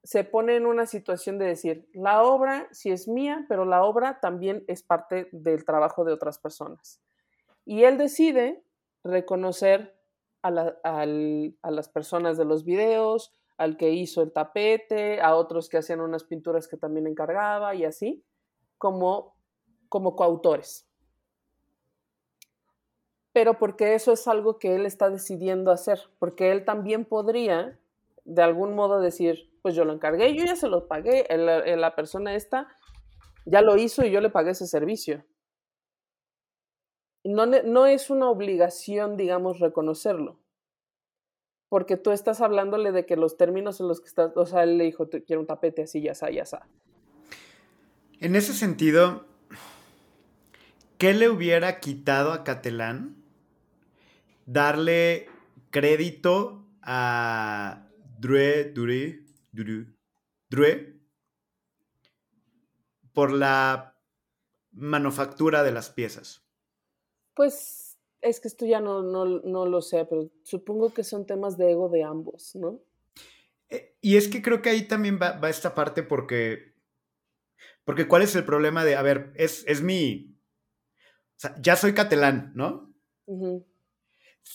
[0.03, 4.19] se pone en una situación de decir, la obra sí es mía, pero la obra
[4.19, 6.99] también es parte del trabajo de otras personas.
[7.65, 8.63] Y él decide
[9.03, 9.95] reconocer
[10.41, 10.51] a,
[11.05, 16.23] las personas de los videos, al que hizo el tapete, a otros que hacían unas
[16.23, 18.23] pinturas que también encargaba y así,
[18.79, 19.35] como,
[19.87, 20.87] como coautores.
[23.33, 27.79] Pero porque eso es algo que él está decidiendo hacer, porque él también podría
[28.25, 32.35] de algún modo decir, pues yo lo encargué, yo ya se lo pagué, la persona
[32.35, 32.67] esta
[33.45, 35.23] ya lo hizo y yo le pagué ese servicio.
[37.23, 40.39] No, no es una obligación, digamos, reconocerlo,
[41.69, 44.77] porque tú estás hablándole de que los términos en los que estás, o sea, él
[44.77, 46.67] le dijo, quiero un tapete así, ya está, ya está.
[48.19, 49.25] En ese sentido,
[50.97, 53.15] ¿qué le hubiera quitado a Catalán
[54.45, 55.27] darle
[55.71, 57.84] crédito a
[58.19, 59.25] Drue, Dure,
[60.49, 60.99] Drue,
[63.13, 63.97] por la
[64.71, 66.45] manufactura de las piezas?
[67.33, 71.71] Pues es que esto ya no, no, lo sé, pero supongo que son temas de
[71.71, 72.81] ego de ambos, ¿no?
[73.69, 76.75] Eh, y es que creo que ahí también va, esta parte porque,
[77.83, 80.37] porque ¿cuál es el problema de, a ver, es, es mi,
[81.37, 82.93] o sea, ya soy catalán, ¿no?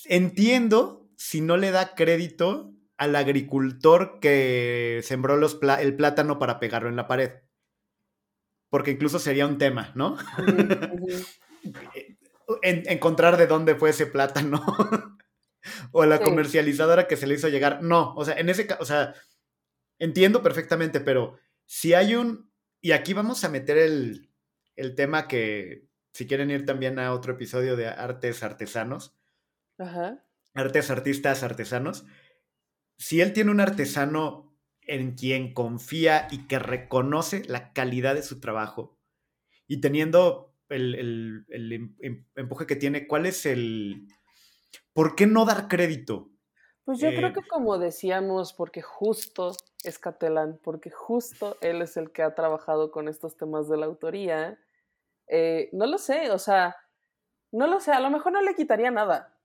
[0.04, 6.90] Entiendo si no le da crédito al agricultor que sembró los el plátano para pegarlo
[6.90, 7.32] en la pared.
[8.68, 10.18] Porque incluso sería un tema, ¿no?
[12.62, 14.62] encontrar de dónde fue ese plátano.
[15.92, 17.82] o la comercializadora que se le hizo llegar.
[17.82, 19.14] No, o sea, en ese caso, o sea,
[19.98, 22.52] entiendo perfectamente, pero si hay un.
[22.82, 24.30] Y aquí vamos a meter el,
[24.76, 29.16] el tema que, si quieren ir también a otro episodio de artes artesanos.
[29.78, 30.22] Ajá.
[30.52, 32.04] Artes artistas artesanos
[33.00, 38.40] si él tiene un artesano en quien confía y que reconoce la calidad de su
[38.40, 38.98] trabajo
[39.66, 44.06] y teniendo el, em, em, empuje que tiene, ¿cuál es el...
[44.92, 46.28] ¿Por qué no dar crédito?
[46.84, 51.96] Pues yo creo eh, que como decíamos, porque justo es Catalán, porque justo él es
[51.96, 54.58] el que ha trabajado con estos temas de la autoría.
[55.26, 56.76] Eh, no lo sé, o sea,
[57.50, 59.39] no lo sé, a lo mejor no le quitaría nada,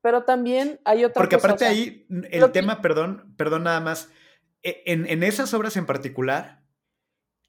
[0.00, 4.10] pero también hay otra Porque aparte ahí, el tema, perdón, perdón nada más,
[4.62, 6.62] e, en, en esas obras en particular,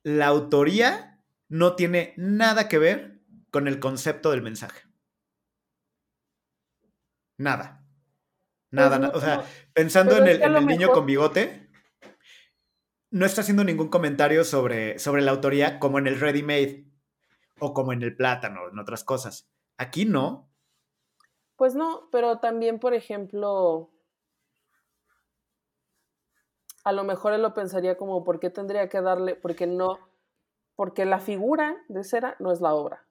[0.04, 3.22] la autoría no tiene nada que ver
[3.52, 4.88] con el concepto del mensaje.
[7.38, 7.86] Nada.
[8.72, 9.44] Nada, pues O sea,
[9.74, 11.70] pensando en el, niño con bigote,
[13.10, 16.86] no está haciendo ningún comentario sobre, sobre la autoría como en el ready made
[17.60, 19.50] o como en el plátano, en otras cosas.
[19.78, 20.51] Aquí no.
[21.62, 23.92] Pues no, pero también, por ejemplo,
[26.84, 29.36] a lo mejor él lo pensaría como, ¿por qué tendría que darle?
[29.36, 30.00] Porque no,
[30.76, 33.06] porque la figura de cera no es la obra.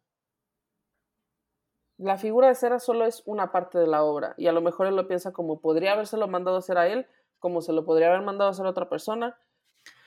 [1.96, 4.88] La figura de cera solo es una parte de la obra y a lo mejor
[4.88, 7.07] él lo piensa como podría habérselo mandado a hacer a él,
[7.38, 9.38] como se lo podría haber mandado a hacer a otra persona.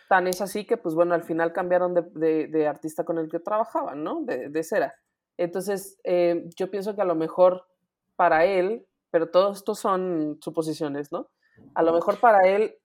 [0.10, 4.04] Tan es así que, pues bueno, al final cambiaron de, artista con el que trabajaban,
[4.04, 4.20] ¿no?
[4.20, 4.96] De, cera.
[5.38, 7.68] Entonces, eh, yo pienso que a lo mejor
[8.16, 11.30] para él, pero todo esto son suposiciones, ¿no?
[11.76, 12.76] A lo mejor para él,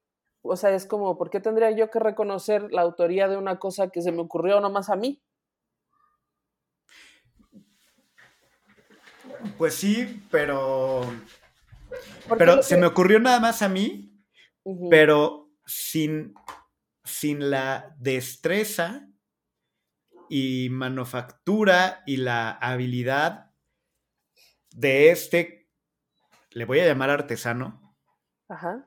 [0.43, 3.89] o sea, es como, ¿por qué tendría yo que reconocer la autoría de una cosa
[3.89, 5.23] que se me ocurrió nomás a mí?
[9.57, 11.03] Pues sí, pero.
[12.37, 14.13] Pero se me ocurrió nada más a mí,
[14.91, 16.35] pero sin,
[17.05, 19.09] sin la destreza
[20.29, 23.48] y manufactura y la habilidad
[24.79, 25.69] de este,
[26.51, 27.97] le voy a llamar artesano,
[28.49, 28.87] Ajá.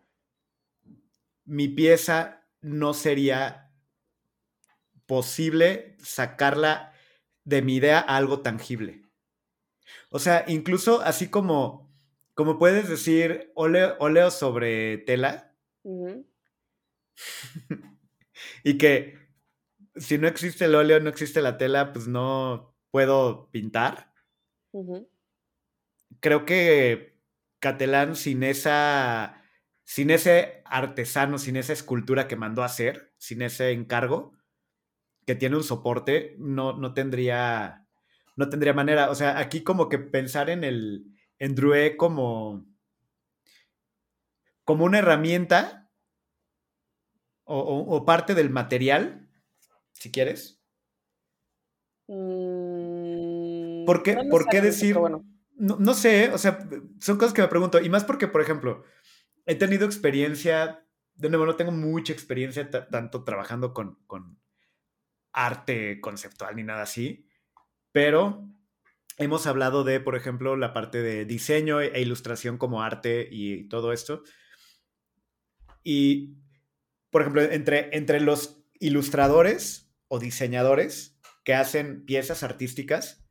[1.45, 3.71] mi pieza no sería
[5.05, 6.93] posible sacarla
[7.43, 9.03] de mi idea a algo tangible.
[10.09, 11.91] O sea, incluso así como,
[12.33, 16.25] como puedes decir óleo, óleo sobre tela ujú,
[18.63, 19.17] y que
[19.95, 24.13] si no existe el óleo, no existe la tela, pues no puedo pintar.
[24.73, 25.10] ujú.
[26.21, 27.17] Creo que
[27.59, 29.43] Catalán sin esa,
[29.83, 34.37] sin ese artesano, sin esa escultura que mandó a hacer, sin ese encargo,
[35.25, 37.87] que tiene un soporte, no, no tendría,
[38.35, 39.09] no tendría manera.
[39.11, 41.05] O sea, aquí como que pensar en el,
[41.39, 42.65] en Drouet como,
[44.63, 45.89] como una herramienta
[47.43, 49.27] o, o- o parte del material,
[49.93, 50.61] si quieres.
[52.07, 55.25] Mm, ¿Por qué- no por qué decir- bueno.
[55.61, 56.67] No, no sé, o sea,
[56.99, 57.79] son cosas que me pregunto.
[57.79, 58.83] Y más porque, por ejemplo,
[59.45, 64.39] he tenido experiencia, de nuevo, no tengo mucha experiencia ta- tanto trabajando con, con
[65.33, 67.27] arte conceptual ni nada así,
[67.91, 68.49] pero
[69.17, 73.93] hemos hablado de, por ejemplo, la parte de diseño e ilustración como arte y todo
[73.93, 74.23] esto.
[75.83, 76.37] Y,
[77.11, 83.23] por ejemplo, entre, entre los ilustradores o diseñadores que hacen piezas artísticas.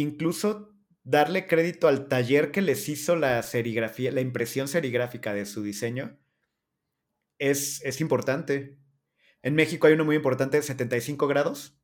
[0.00, 5.62] Incluso darle crédito al taller que les hizo la serigrafía, la impresión serigráfica de su
[5.62, 6.18] diseño,
[7.38, 8.78] es, es importante.
[9.42, 11.78] En México hay uno muy importante, 75 grados.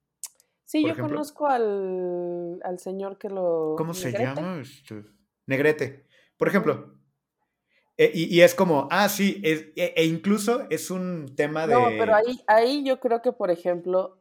[0.65, 1.17] Sí, yo ejemplo.
[1.17, 3.75] conozco al, al señor que lo.
[3.77, 4.61] ¿Cómo se llama?
[4.61, 5.05] Este,
[5.47, 6.07] Negrete.
[6.37, 6.95] Por ejemplo.
[7.97, 11.75] E- y, y es como, ah, sí, es- e, e incluso es un tema de...
[11.75, 14.20] No, pero ahí, ahí yo creo que, por ejemplo,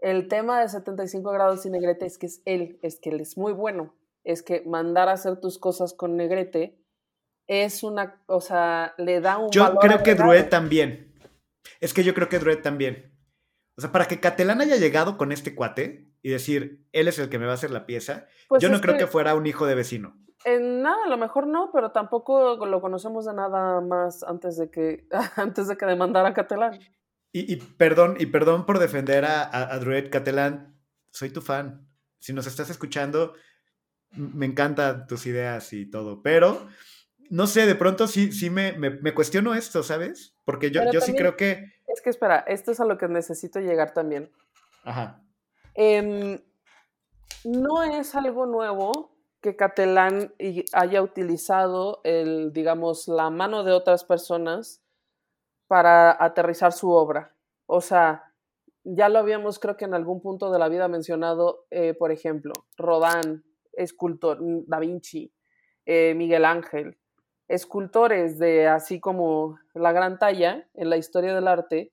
[0.00, 3.36] el tema de 75 grados y Negrete es que es él, es que él es
[3.36, 3.94] muy bueno.
[4.24, 6.78] Es que mandar a hacer tus cosas con Negrete
[7.46, 10.14] es una, o sea, le da un Yo valor creo que.
[10.14, 11.12] Druet también.
[11.80, 13.12] Es que yo creo que Druet también.
[13.76, 17.28] O sea, para que Catalán haya llegado con este cuate y decir, él es el
[17.28, 19.66] que me va a hacer la pieza, Pues yo no creo que fuera un hijo
[19.66, 20.16] de vecino.
[20.44, 24.70] En nada, a lo mejor no, pero tampoco lo conocemos de nada más antes de
[24.70, 26.78] que, antes de que demandara a Catalán.
[27.32, 30.76] Y, y perdón, y perdón por defender a, a, a Druet Catalán.
[31.10, 31.88] Soy tu fan.
[32.18, 33.34] Si nos estás escuchando,
[34.12, 36.22] me encantan tus ideas y todo.
[36.22, 36.68] Pero,
[37.30, 40.36] no sé, de pronto sí, sí me, me, me cuestiono esto, ¿sabes?
[40.44, 41.72] Porque yo, Pero yo sí creo que.
[41.86, 44.30] Es que espera, esto es a lo que necesito llegar también.
[44.84, 45.22] Ajá.
[45.74, 46.40] Em,
[47.44, 50.34] no es algo nuevo que Catalán
[50.72, 54.82] haya utilizado el, digamos, la mano de otras personas
[55.70, 57.32] para aterrizar su obra.
[57.66, 58.24] O sea,
[58.82, 62.52] ya lo habíamos, creo que en algún punto de la vida mencionado, eh, por ejemplo,
[62.76, 63.44] Rodán,
[63.74, 65.32] escultor, mm, Da Vinci,
[65.86, 66.98] eh, Miguel Ángel,
[67.46, 71.92] escultores de así como la gran talla en la historia del arte,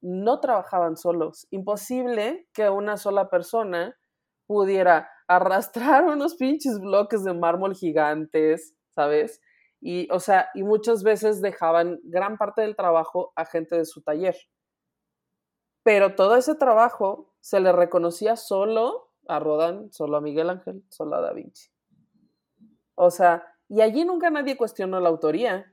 [0.00, 1.46] no trabajaban solos.
[1.50, 3.94] Imposible que una sola persona
[4.46, 9.42] pudiera arrastrar unos pinches bloques de mármol gigantes, ¿sabes?
[9.80, 14.02] Y, o sea, y muchas veces dejaban gran parte del trabajo a gente de su
[14.02, 14.36] taller.
[15.84, 21.16] Pero todo ese trabajo se le reconocía solo a Rodán, solo a Miguel Ángel, solo
[21.16, 21.70] a Da Vinci.
[22.94, 25.72] O sea, y allí nunca nadie cuestionó la autoría.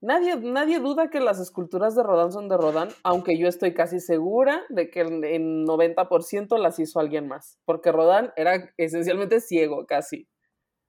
[0.00, 3.98] Nadie, nadie duda que las esculturas de Rodán son de Rodán, aunque yo estoy casi
[3.98, 9.86] segura de que en, en 90% las hizo alguien más, porque Rodán era esencialmente ciego
[9.86, 10.28] casi.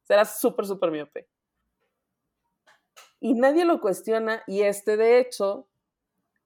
[0.08, 1.28] Era súper, súper miope.
[3.20, 5.68] Y nadie lo cuestiona y este de hecho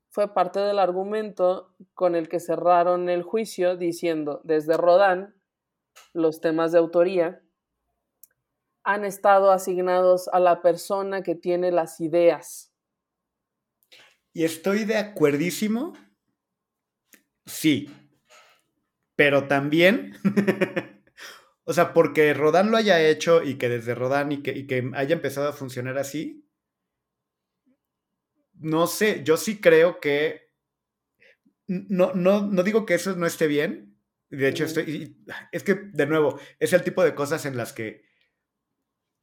[0.10, 5.36] fue parte del argumento con el que cerraron el juicio diciendo desde Rodán
[6.14, 7.42] los temas de autoría
[8.84, 12.74] han estado asignados a la persona que tiene las ideas.
[14.34, 15.94] Y estoy de acuerdísimo.
[17.46, 17.90] Sí.
[19.16, 20.14] Pero también.
[21.64, 24.92] o sea, porque Rodán lo haya hecho y que desde Rodán y que, y que
[24.96, 26.43] haya empezado a funcionar así.
[28.64, 30.49] No sé, yo sí creo que.
[31.68, 33.97] No, no, no digo que eso no esté bien.
[34.30, 35.18] De hecho, estoy.
[35.51, 38.05] Es que, de nuevo, es el tipo de cosas en las que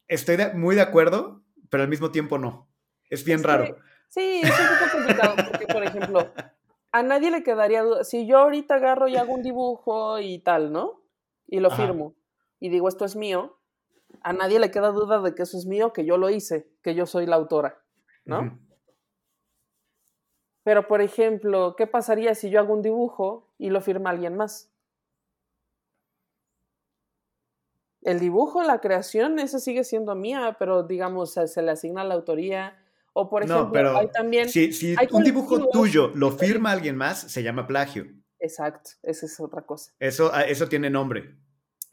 [0.07, 2.69] estoy de- muy de acuerdo, pero al mismo tiempo no.
[3.09, 3.77] Es bien raro.
[4.09, 6.33] Sí, es un poco complicado porque, por ejemplo,
[6.91, 8.03] a nadie le quedaría duda.
[8.03, 11.01] Si yo ahorita agarro y hago un dibujo y tal, ¿no?
[11.47, 11.87] Y lo Ajá.
[11.87, 12.15] firmo
[12.59, 13.57] y digo esto es mío,
[14.21, 16.93] a nadie le queda duda de que eso es mío, que yo lo hice, que
[16.95, 17.81] yo soy la autora,
[18.25, 18.59] ¿no?
[20.63, 24.69] Pero, por ejemplo, ¿qué pasaría si yo hago un dibujo y lo firma alguien más?
[28.03, 32.15] El dibujo, la creación, esa sigue siendo mía, pero digamos, se, se le asigna la
[32.15, 32.77] autoría.
[33.13, 34.49] O por ejemplo, no, pero hay también.
[34.49, 38.07] si, si hay un dibujo tuyo lo firma alguien más, se llama plagio.
[38.39, 39.91] Exacto, esa es otra cosa.
[39.99, 41.35] Eso, ah, eso tiene nombre.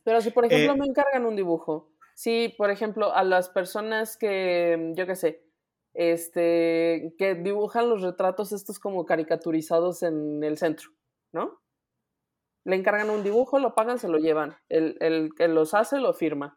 [0.04, 4.16] Pero si, por ejemplo, Eh, me encargan un dibujo, si, por ejemplo, a las personas
[4.16, 5.42] que, yo qué sé,
[5.98, 10.90] este, que dibujan los retratos estos como caricaturizados en el centro,
[11.32, 11.60] ¿no?
[12.62, 14.56] Le encargan un dibujo, lo pagan, se lo llevan.
[14.68, 16.56] El, el que los hace lo firma.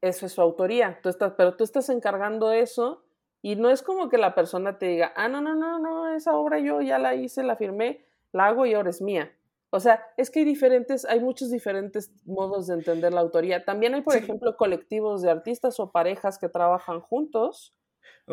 [0.00, 1.00] Eso es su autoría.
[1.02, 3.04] Tú estás, pero tú estás encargando eso
[3.42, 6.34] y no es como que la persona te diga, ah, no, no, no, no, esa
[6.34, 9.36] obra yo ya la hice, la firmé, la hago y ahora es mía.
[9.74, 13.64] O sea, es que hay diferentes, hay muchos diferentes modos de entender la autoría.
[13.64, 14.20] También hay, por Sí.
[14.20, 17.74] ejemplo, colectivos de artistas o parejas que trabajan juntos,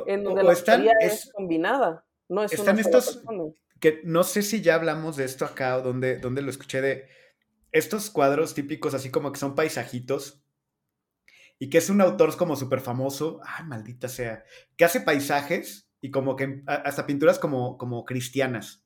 [0.06, 2.06] en donde o la están, autoría es- es, combinada.
[2.30, 3.44] No es están una estos- persona.
[3.80, 7.08] que no sé si ya hablamos de esto acá o donde, donde lo escuché de
[7.72, 10.44] estos cuadros típicos, así como que son paisajitos,
[11.58, 14.44] y que es un autor como súper famoso, ay, maldita sea,
[14.78, 18.86] que hace paisajes y como que hasta pinturas como, como cristianas,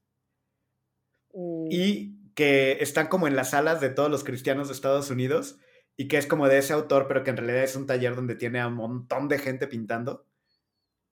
[1.37, 5.57] Mm, y que están como en las salas de todos los cristianos de Estados Unidos,
[5.97, 8.35] y que es como de ese autor, pero que en realidad es un taller donde
[8.35, 10.27] tiene a un montón de gente pintando.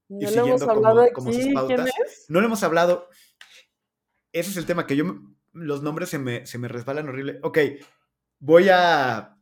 [0.09, 1.43] no y siguiendo como- como sus aquí.
[1.43, 1.89] ¿Quién pautas.
[2.05, 2.25] es?
[2.29, 3.07] No lo hemos hablado.
[4.33, 5.05] Ese es el tema, que yo,
[5.53, 7.39] los nombres se me, se me resbalan horrible.
[7.41, 7.57] Ok,
[8.39, 9.37] voy a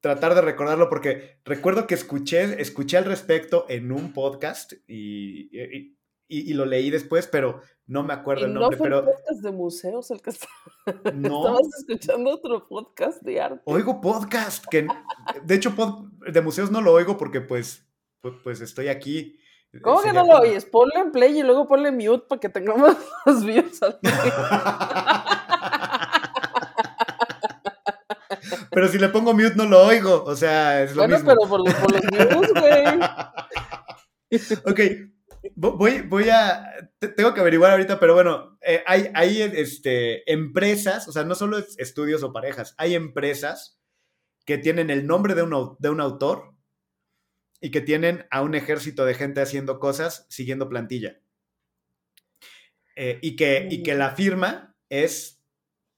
[0.00, 5.98] tratar de recordarlo porque recuerdo que escuché, escuché al respecto en un podcast y, y-
[6.38, 8.78] y- y lo leí después, pero no me acuerdo Y el no nombre.
[8.78, 10.48] fue el pero podcast de museos el que está-
[11.14, 13.60] no, estabas escuchando otro podcast de arte.
[13.66, 14.86] oigo podcast, que
[15.44, 17.86] de hecho pod- de museos no lo oigo porque pues,
[18.20, 19.38] pues, pues estoy aquí.
[19.82, 20.64] ¿Cómo que no lo como- oyes?
[20.66, 22.94] Ponle en play y luego ponle mute para que tengamos
[23.26, 23.98] los views al
[28.70, 31.30] Pero si le pongo mute no lo oigo, o sea, es lo Bueno, mismo.
[31.34, 33.00] pero por, los- por los views, güey.
[34.72, 34.80] ok,
[35.56, 36.64] voy, voy a,
[36.98, 41.34] te- tengo que averiguar ahorita, pero bueno, eh, hay, hay este, empresas, o sea, no
[41.34, 43.78] solo es estudios o parejas, hay empresas
[44.46, 46.54] que tienen el nombre de un, de un autor
[47.60, 51.20] y que tienen a un ejército de gente haciendo cosas siguiendo plantilla.
[52.96, 55.42] Eh, y, que, y que la firma es,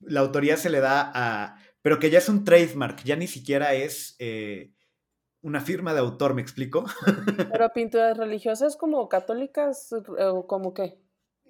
[0.00, 3.74] la autoría se le da a, pero que ya es un trademark, ya ni siquiera
[3.74, 4.72] es eh,
[5.44, 6.84] una firma de autor, ¿me explico?
[7.52, 10.98] Pero pinturas religiosas como católicas eh, o como qué?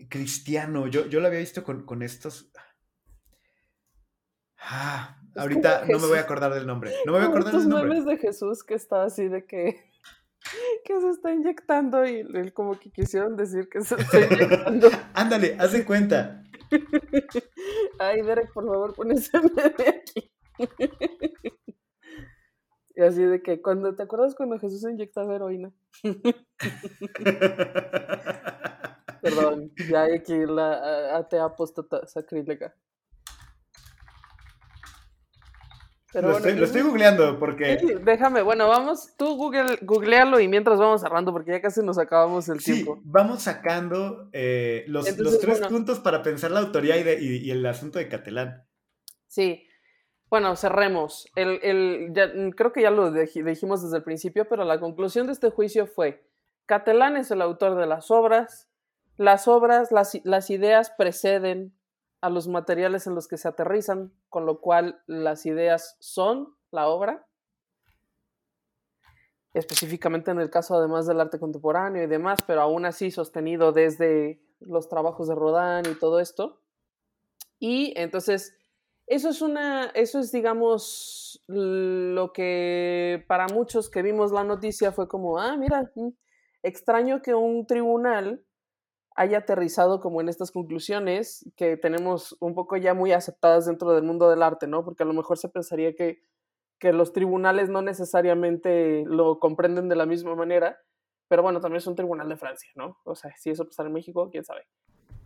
[0.09, 0.87] cristiano.
[0.89, 2.51] Yo, yo lo había visto con, con estos.
[4.59, 6.93] Ah, ahorita no me voy a acordar del nombre.
[7.07, 7.89] No me voy a acordar del nombre.
[7.89, 9.91] memes de Jesús que está así de que
[10.85, 14.89] que se está inyectando y él como que quisieron decir que se está inyectando.
[15.15, 16.43] Ándale, haz de cuenta.
[17.99, 20.33] Ay, Derek, por favor, pon ese meme aquí.
[22.97, 25.73] Y así de que cuando te acuerdas cuando Jesús inyectaba heroína.
[29.21, 32.75] Perdón, ya hay aquí la atea apóstata sacrílega.
[36.13, 37.79] Pero lo, bueno, estoy, lo estoy googleando porque.
[37.81, 41.99] Sí, déjame, bueno, vamos, tú google, googlealo y mientras vamos cerrando porque ya casi nos
[41.99, 43.01] acabamos el Sí, tiempo.
[43.05, 45.75] vamos sacando eh, los, los tres bueno.
[45.75, 48.63] puntos para pensar la autoría y, de- y- y el asunto de Catalán.
[49.27, 49.67] Sí.
[50.31, 51.29] Bueno, cerremos.
[51.37, 55.33] El, el, creo que ya lo dij- dijimos desde el principio, pero la conclusión de
[55.33, 56.27] este juicio fue,
[56.67, 58.69] Catalán es el autor de las obras,
[59.17, 61.73] las obras, las, las ideas preceden
[62.21, 66.89] a los materiales en los que se aterrizan, con lo cual las ideas son la
[66.89, 67.27] obra.
[69.53, 74.41] Específicamente en el caso además del arte contemporáneo y demás, pero aún así sostenido desde
[74.59, 76.61] los trabajos de Rodin y todo esto.
[77.61, 78.57] Y entonces,
[79.07, 85.09] eso es una, eso es, digamos, lo que para muchos que vimos la noticia fue
[85.09, 86.09] como, ah, mira, mm,
[86.63, 88.45] extraño que un tribunal
[89.17, 94.03] haya aterrizado como en estas conclusiones que tenemos un poco ya muy aceptadas dentro del
[94.03, 94.85] mundo del arte, ¿no?
[94.85, 96.23] Porque a lo mejor se pensaría que,
[96.81, 100.79] que los tribunales no necesariamente lo comprenden de la misma manera,
[101.29, 102.99] pero bueno, también es un tribunal de Francia, ¿no?
[103.05, 104.67] O sea, si eso pasara en México, quién sabe.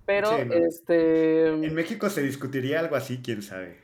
[0.09, 0.55] Pero, Sí, no.
[0.55, 1.49] este...
[1.49, 3.77] En México se discutiría algo así, quién sabe.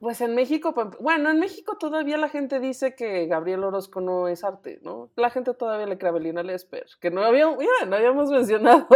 [0.00, 4.44] Pues en México, bueno, en México todavía la gente dice que Gabriel Orozco no es
[4.44, 5.10] arte, ¿no?
[5.14, 8.86] La gente todavía le cree a Belina Lesper, que no habíamos, mira, no habíamos mencionado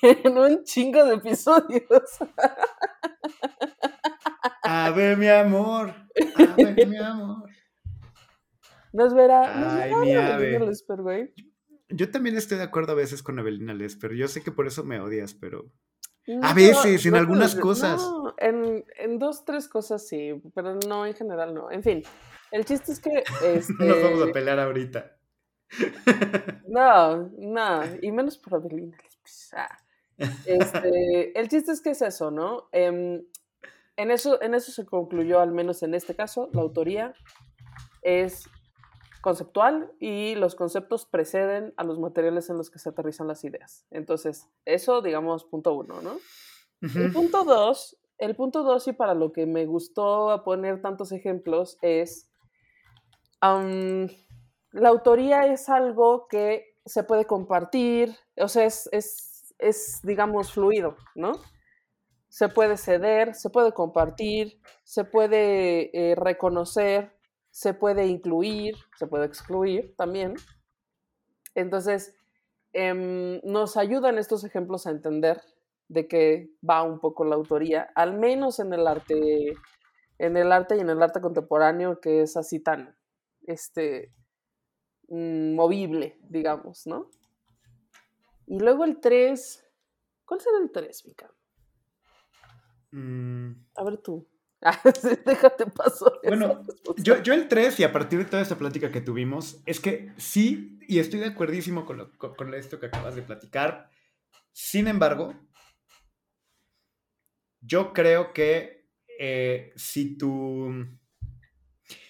[0.00, 1.84] en un chingo de episodios.
[4.62, 5.92] Ave mi amor,
[6.58, 7.48] ave mi amor.
[8.92, 10.58] No es vera, no es Ay, vera mi Belina ave.
[10.60, 11.34] Lesper, güey.
[11.88, 14.66] Yo también estoy de acuerdo a veces con Evelina Les, pero yo sé que por
[14.66, 15.70] eso me odias, pero...
[16.26, 18.02] No, A veces, en no, algunas no, cosas.
[18.38, 21.70] en, en dos, tres cosas sí, pero no, en general no.
[21.70, 22.02] En fin,
[22.50, 23.10] el chiste es que...
[23.78, 25.16] Nos vamos a Este, pelear ahorita.
[26.68, 28.96] no, no, y menos por Avelina.
[29.20, 29.68] pues, ah.
[30.46, 32.68] Este, el chiste es que es eso, ¿no?
[32.72, 33.22] Em,
[33.96, 37.14] en, eso, en eso se concluyó, al menos en este caso, la autoría
[38.02, 38.48] es
[39.26, 43.84] conceptual y los conceptos preceden a los materiales en los que se aterrizan las ideas.
[43.90, 46.18] Entonces, eso, digamos, punto uno, ¿no?
[46.80, 51.76] El punto dos, el punto dos y para lo que me gustó poner tantos ejemplos
[51.82, 52.30] es,
[53.40, 60.94] la autoría es algo que se puede compartir, o sea, es, es, es, digamos, fluido,
[61.16, 61.32] ¿no?
[62.28, 67.15] Se puede ceder, se puede compartir, se puede eh, reconocer,
[67.56, 70.34] se puede incluir, se puede excluir también.
[71.54, 72.14] Entonces,
[72.74, 75.40] em, nos ayudan estos ejemplos a entender
[75.88, 79.54] de qué va un poco la autoría, al menos en el arte,
[80.18, 82.94] en el arte y en el arte contemporáneo, que es así tan
[83.46, 84.12] este,
[85.08, 87.08] mm, movible, digamos, ¿no?
[88.46, 89.64] Y luego el 3,
[90.26, 91.32] ¿cuál será el 3, Mica?
[92.90, 94.26] Mm, A ver tú.
[95.26, 96.20] Déjate paso.
[96.24, 96.64] Bueno.
[96.96, 100.12] Yo, yo el 3, y a partir de toda esta plática que tuvimos, es que
[100.16, 103.90] sí, y estoy de acuerdísimo con, lo- con- con esto que acabas de platicar.
[104.52, 105.34] Sin embargo,
[107.60, 108.86] yo creo que
[109.18, 110.86] eh, si, tu,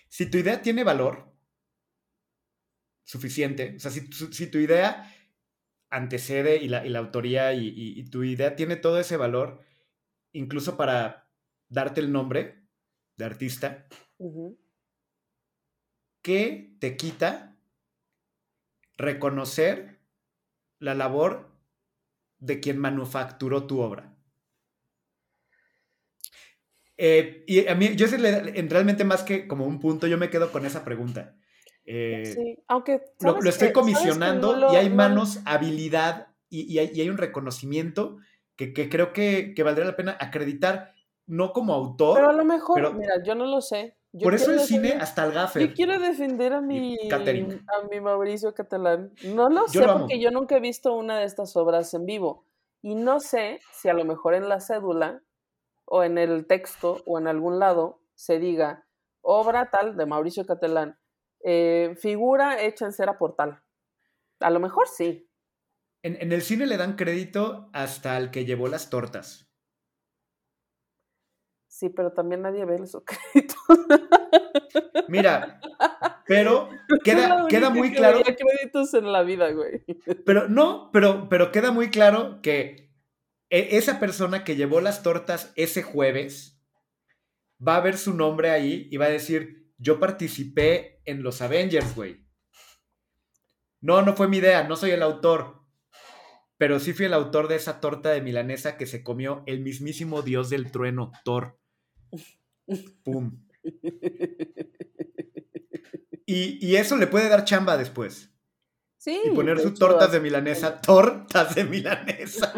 [0.08, 1.32] si tu idea tiene valor
[3.04, 5.12] suficiente, o sea, si, tu- si tu idea
[5.90, 9.60] antecede y la, y la autoría y, y- y tu idea tiene todo ese valor,
[10.32, 11.25] incluso para
[11.68, 12.62] darte el nombre
[13.16, 13.86] de artista,
[14.18, 14.58] Ujú.
[16.22, 17.56] ¿qué te quita
[18.96, 20.00] reconocer
[20.78, 21.50] la labor
[22.38, 24.12] de quien manufacturó tu obra?
[26.98, 30.64] Eh, y a mí, yo realmente más que como un punto, yo me quedo con
[30.64, 31.36] esa pregunta.
[31.84, 36.28] Eh, Sí, aunque lo, ¿sabes lo estoy comisionando No lo- y hay no- manos, habilidad
[36.48, 38.18] y, y hay, y hay un reconocimiento
[38.56, 40.94] que, que creo que, que valdría la pena acreditar,
[41.26, 42.16] no como autor.
[42.16, 43.96] Pero a lo mejor, pero- mira, yo no lo sé.
[44.12, 45.74] Yo por eso el cine hasta el Yo gaffer.
[45.74, 47.60] quiero defender a mi, Catherine.
[47.68, 49.12] a mi Mauricio Catalán.
[49.24, 52.06] No lo Yo sé lo porque yo nunca he visto una de estas obras en
[52.06, 52.46] vivo.
[52.80, 55.20] Y no sé si a lo mejor en la cédula
[55.84, 58.86] o en el texto o en algún lado se diga
[59.20, 60.98] obra tal de Mauricio Catalán,
[61.44, 63.60] eh, figura hecha en cera por tal.
[64.40, 65.28] A lo mejor sí.
[66.02, 69.45] En, en el cine le dan crédito hasta al que llevó las tortas.
[71.76, 73.02] Sí, pero también nadie ve esos
[73.34, 73.58] créditos.
[75.08, 75.60] Mira,
[76.26, 76.70] pero
[77.04, 79.84] queda, queda muy que claro, créditos en la vida, güey.
[80.24, 82.94] pero no, pero, pero queda muy claro que
[83.50, 86.58] e- esa persona que llevó las tortas ese jueves
[87.60, 91.94] va a ver su nombre ahí y va a decir, yo participé en los Avengers,
[91.94, 92.24] güey.
[93.82, 95.60] No, no fue mi idea, no soy el autor.
[96.56, 100.22] Pero sí fui el autor de esa torta de milanesa que se comió el mismísimo
[100.22, 101.58] dios del trueno, Thor.
[103.04, 103.46] Pum.
[106.26, 108.32] Y, y eso le puede dar chamba después.
[108.98, 109.20] Sí.
[109.24, 112.52] Y poner sus tortas de milanesa, tortas de milanesa.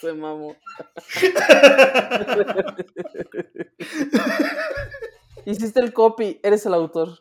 [0.00, 0.56] Se mamó.
[5.46, 7.20] Hiciste el copy, eres el autor.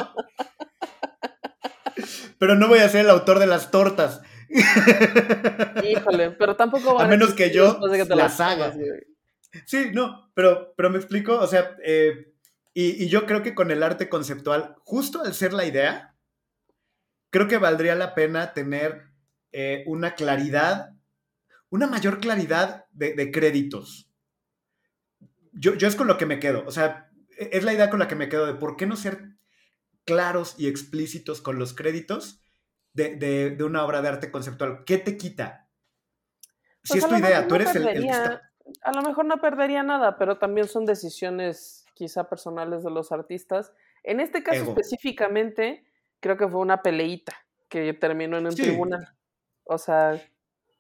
[2.38, 4.22] Pero no voy a ser el autor de las tortas.
[5.84, 8.74] Híjole, pero tampoco van A menos que yo que te las haga.
[9.66, 12.34] Sí, no, pero, pero me explico, o sea, eh,
[12.74, 16.16] y, y yo creo que con el arte conceptual, justo al ser la idea,
[17.30, 19.12] creo que valdría la pena tener
[19.54, 20.90] eh, una claridad,
[21.70, 24.10] una mayor claridad de, de créditos.
[25.54, 28.00] Yo, yo es con lo que me quedo, o sea, e- es la idea con
[28.00, 29.35] la que me quedo de por qué no ser
[30.06, 32.42] claros y explícitos con los créditos
[32.94, 34.84] de, de- de una obra de arte conceptual.
[34.86, 35.68] ¿Qué te quita?
[36.84, 38.52] Si Pues es tu idea, tú eres el, el que perdería- está...
[38.84, 43.72] A lo mejor no perdería nada, pero también son decisiones quizá personales de los artistas.
[44.04, 44.72] En este caso Ego.
[44.72, 45.86] específicamente,
[46.20, 47.34] creo que fue una peleita
[47.70, 48.64] que terminó en un Sí.
[48.64, 49.16] tribunal.
[49.66, 50.20] O sea,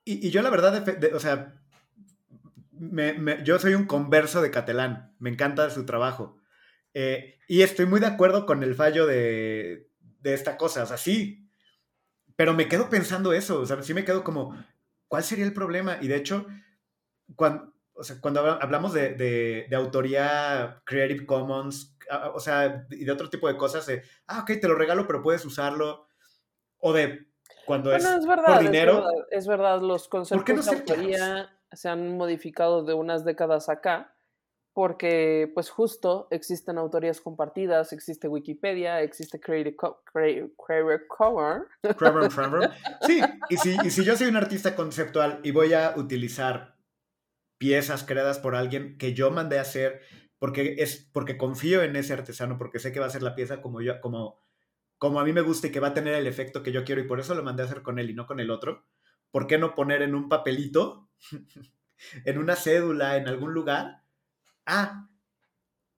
[0.04, 1.60] Y, y yo la verdad, de- o sea,
[2.72, 6.38] me- me- yo soy un converso de Catalán, me encanta su trabajo.
[6.96, 9.92] Eh, y estoy muy de acuerdo con el fallo de,
[10.22, 11.52] de esta cosa, o sea, sí,
[12.38, 14.56] pero me quedo pensando eso, o sea, sí me quedo como,
[15.10, 15.98] ¿cuál sería el problema?
[16.02, 16.48] Y de hecho,
[17.36, 21.98] cuando, o sea, cuando hablamos de, de, autoría Creative Commons,
[22.34, 25.22] o sea, y de otro tipo de cosas, de, ah, ok, te lo regalo, pero
[25.22, 26.08] puedes usarlo,
[26.78, 27.28] o de
[27.66, 29.06] cuando es, por dinero.
[29.32, 34.15] Es verdad, los conceptos de autoría se han modificado de unas décadas acá,
[34.76, 39.78] porque pues justo existen autorías compartidas, existe Wikipedia, existe Creative,
[41.08, 41.62] Cover.
[43.08, 46.76] Sí, y si, y si yo soy un artista conceptual y voy a utilizar
[47.58, 50.02] piezas creadas por alguien que yo mandé a hacer
[50.40, 53.62] porque es porque confío en ese artesano, porque sé que va a ser la pieza
[53.62, 54.44] como yo como
[54.98, 57.00] como a mí me gusta y que va a tener el efecto que yo quiero
[57.00, 58.84] y por eso lo mandé a hacer con él y no con el otro.
[59.32, 61.08] ¿Por qué no poner en un papelito,
[62.26, 64.05] en una cédula, en algún lugar?
[64.66, 65.10] Ah,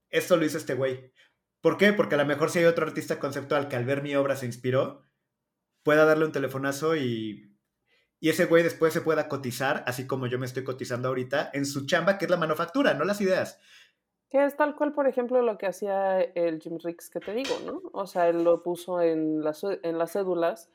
[0.10, 1.12] esto lo hizo este güey.
[1.62, 1.94] ¿Por qué?
[1.94, 4.46] Porque a lo mejor si hay otro artista conceptual que al ver mi obra se
[4.46, 5.04] inspiró,
[5.84, 7.58] pueda darle un telefonazo y
[8.20, 11.66] y ese güey después se pueda cotizar, así como yo me estoy cotizando ahorita, en
[11.66, 13.60] su chamba, que es la manufactura, no las ideas.
[14.30, 17.56] Que es tal cual, por ejemplo, lo que hacía el Jim Ricks que te digo,
[17.66, 17.82] ¿no?
[17.94, 20.72] O sea, él lo puso en las, en las cédulas.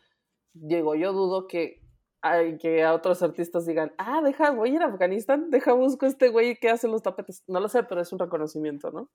[0.53, 1.82] Digo, yo dudo que,
[2.61, 6.09] que a otros artistas digan, ah, deja, voy a ir a Afganistán, deja busco a
[6.09, 7.43] este güey que hace los tapetes.
[7.47, 9.11] No lo sé, pero es un reconocimiento, ¿no?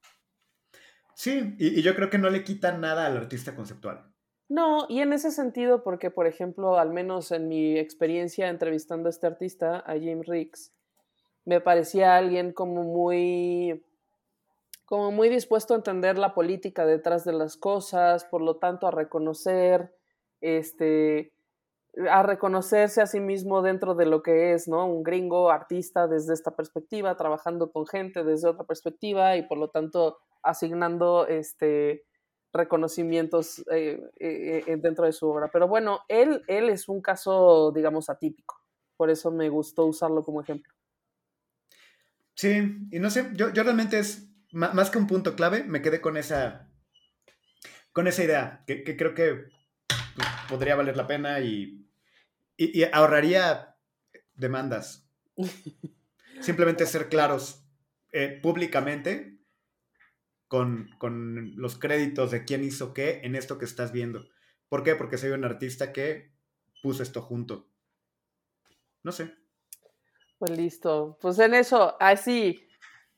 [1.14, 4.14] Sí, y, y yo creo que no le quita nada al artista conceptual.
[4.49, 9.12] No, y en ese sentido, porque por ejemplo, al menos en mi experiencia entrevistando a
[9.12, 10.74] este artista, a James Ricks,
[11.43, 13.84] me parecía alguien como muy
[14.88, 18.91] como muy dispuesto a entender la política detrás de las cosas, por lo tanto a
[18.91, 19.93] reconocer,
[20.39, 21.34] este,
[22.10, 24.86] a reconocerse a sí mismo dentro de lo que es, ¿no?
[24.86, 29.70] Un gringo artista desde esta perspectiva, trabajando con gente desde otra perspectiva y por lo
[29.70, 32.06] tanto asignando, este,
[32.54, 35.50] reconocimientos eh, eh, eh, dentro de su obra.
[35.52, 38.62] Pero bueno, él, él es un caso, digamos, atípico.
[38.95, 40.74] Por eso me gustó usarlo como ejemplo.
[42.36, 46.02] Sí, y no sé, yo, yo realmente es más que un punto clave, me quedé
[46.02, 46.70] con esa,
[47.91, 49.50] con esa idea, que, creo que
[49.88, 51.86] pues, podría valer la pena y,
[52.58, 53.78] y ahorraría
[54.34, 55.08] demandas.
[56.41, 57.64] Simplemente ser claros
[58.41, 59.38] públicamente
[60.47, 64.28] con, los créditos de quién hizo qué en esto que estás viendo.
[64.70, 64.95] ¿Por qué?
[64.95, 66.34] Porque soy un artista que
[66.82, 67.70] puso esto junto.
[69.03, 69.34] No sé.
[70.38, 71.18] Pues listo.
[71.22, 72.68] Pues en eso, así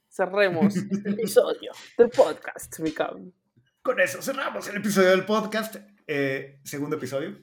[0.09, 3.33] cerremos este episodio del podcast, mi cabrón.
[3.81, 5.77] Con eso cerramos el episodio del podcast.
[6.07, 7.37] Eh, segundo episodio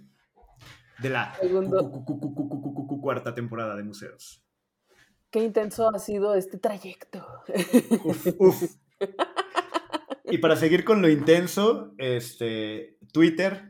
[0.99, 1.35] de la
[3.01, 4.43] cuarta temporada de museos.
[5.31, 7.27] Qué intenso ha sido este trayecto.
[8.05, 8.63] Uf, uf.
[10.29, 13.69] Y para seguir con lo intenso, este, Twitter.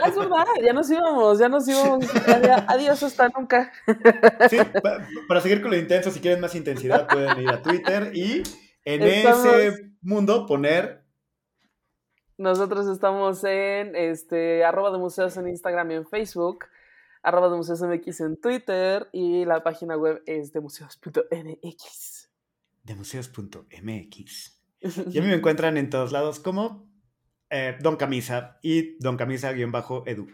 [0.00, 2.06] Ah, es verdad, ya nos íbamos, ya nos íbamos.
[2.68, 3.72] Adiós hasta nunca.
[4.48, 4.58] Sí,
[5.28, 8.42] para, seguir con lo intenso, si quieren más intensidad, pueden ir a Twitter y
[8.84, 11.04] en ese mundo poner.
[12.38, 16.66] Nosotros estamos en este, arroba de museos en Instagram y en Facebook,
[17.22, 22.30] arroba de museos MX en Twitter y la página web es de museos.mx.
[22.82, 24.52] De museos.mx.
[25.10, 26.86] Y a mí me encuentran en todos lados como
[27.48, 30.28] eh, Don Camisa y Don Camisa-edu.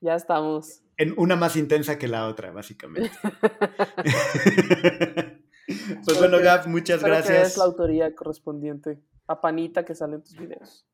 [0.00, 0.82] Ya estamos.
[0.96, 3.12] En una más intensa que la otra, básicamente.
[6.04, 7.52] pues bueno, Gab, muchas gracias.
[7.52, 10.87] es la autoría correspondiente a Panita que sale en tus videos.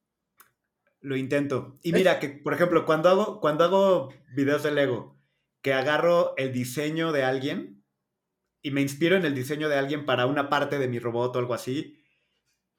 [1.05, 1.78] Lo intento.
[1.82, 5.20] Y mira que, por ejemplo, cuando hago, cuando hago videos de Lego,
[5.60, 7.85] que agarro el diseño de alguien
[8.62, 11.39] y me inspiro en el diseño de alguien para una parte de mi robot o
[11.39, 12.02] algo así,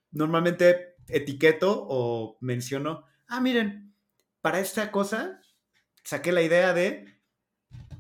[0.10, 3.96] normalmente etiqueto o menciono, ah, miren,
[4.42, 5.40] para esta cosa
[6.04, 7.22] saqué la idea de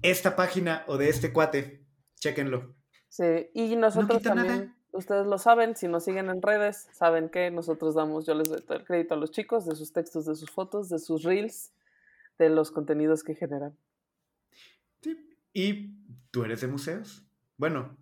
[0.01, 1.85] esta página o de este cuate,
[2.15, 2.75] chéquenlo.
[3.09, 7.95] Sí, y nosotros también, ustedes lo saben, si nos siguen en redes, saben que nosotros
[7.95, 10.89] damos, yo les doy el crédito a los chicos de sus textos, de sus fotos,
[10.89, 11.71] de sus reels,
[12.37, 13.77] de los contenidos que generan.
[15.01, 15.17] Sí,
[15.53, 15.95] y
[16.31, 17.23] tú eres de museos.
[17.57, 17.97] Bueno,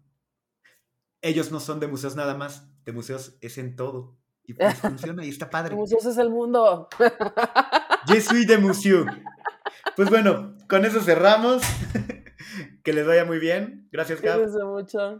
[1.21, 4.17] ellos no son de museos nada más, de museos es en todo.
[4.45, 5.75] Y pues funciona y está padre.
[5.75, 6.89] Museos es el mundo.
[8.07, 9.05] Yo soy de museo.
[9.95, 11.63] Pues bueno, con eso cerramos.
[12.83, 13.87] que les vaya muy bien.
[13.91, 14.39] Gracias, Gab.
[14.39, 15.19] Gracias mucho.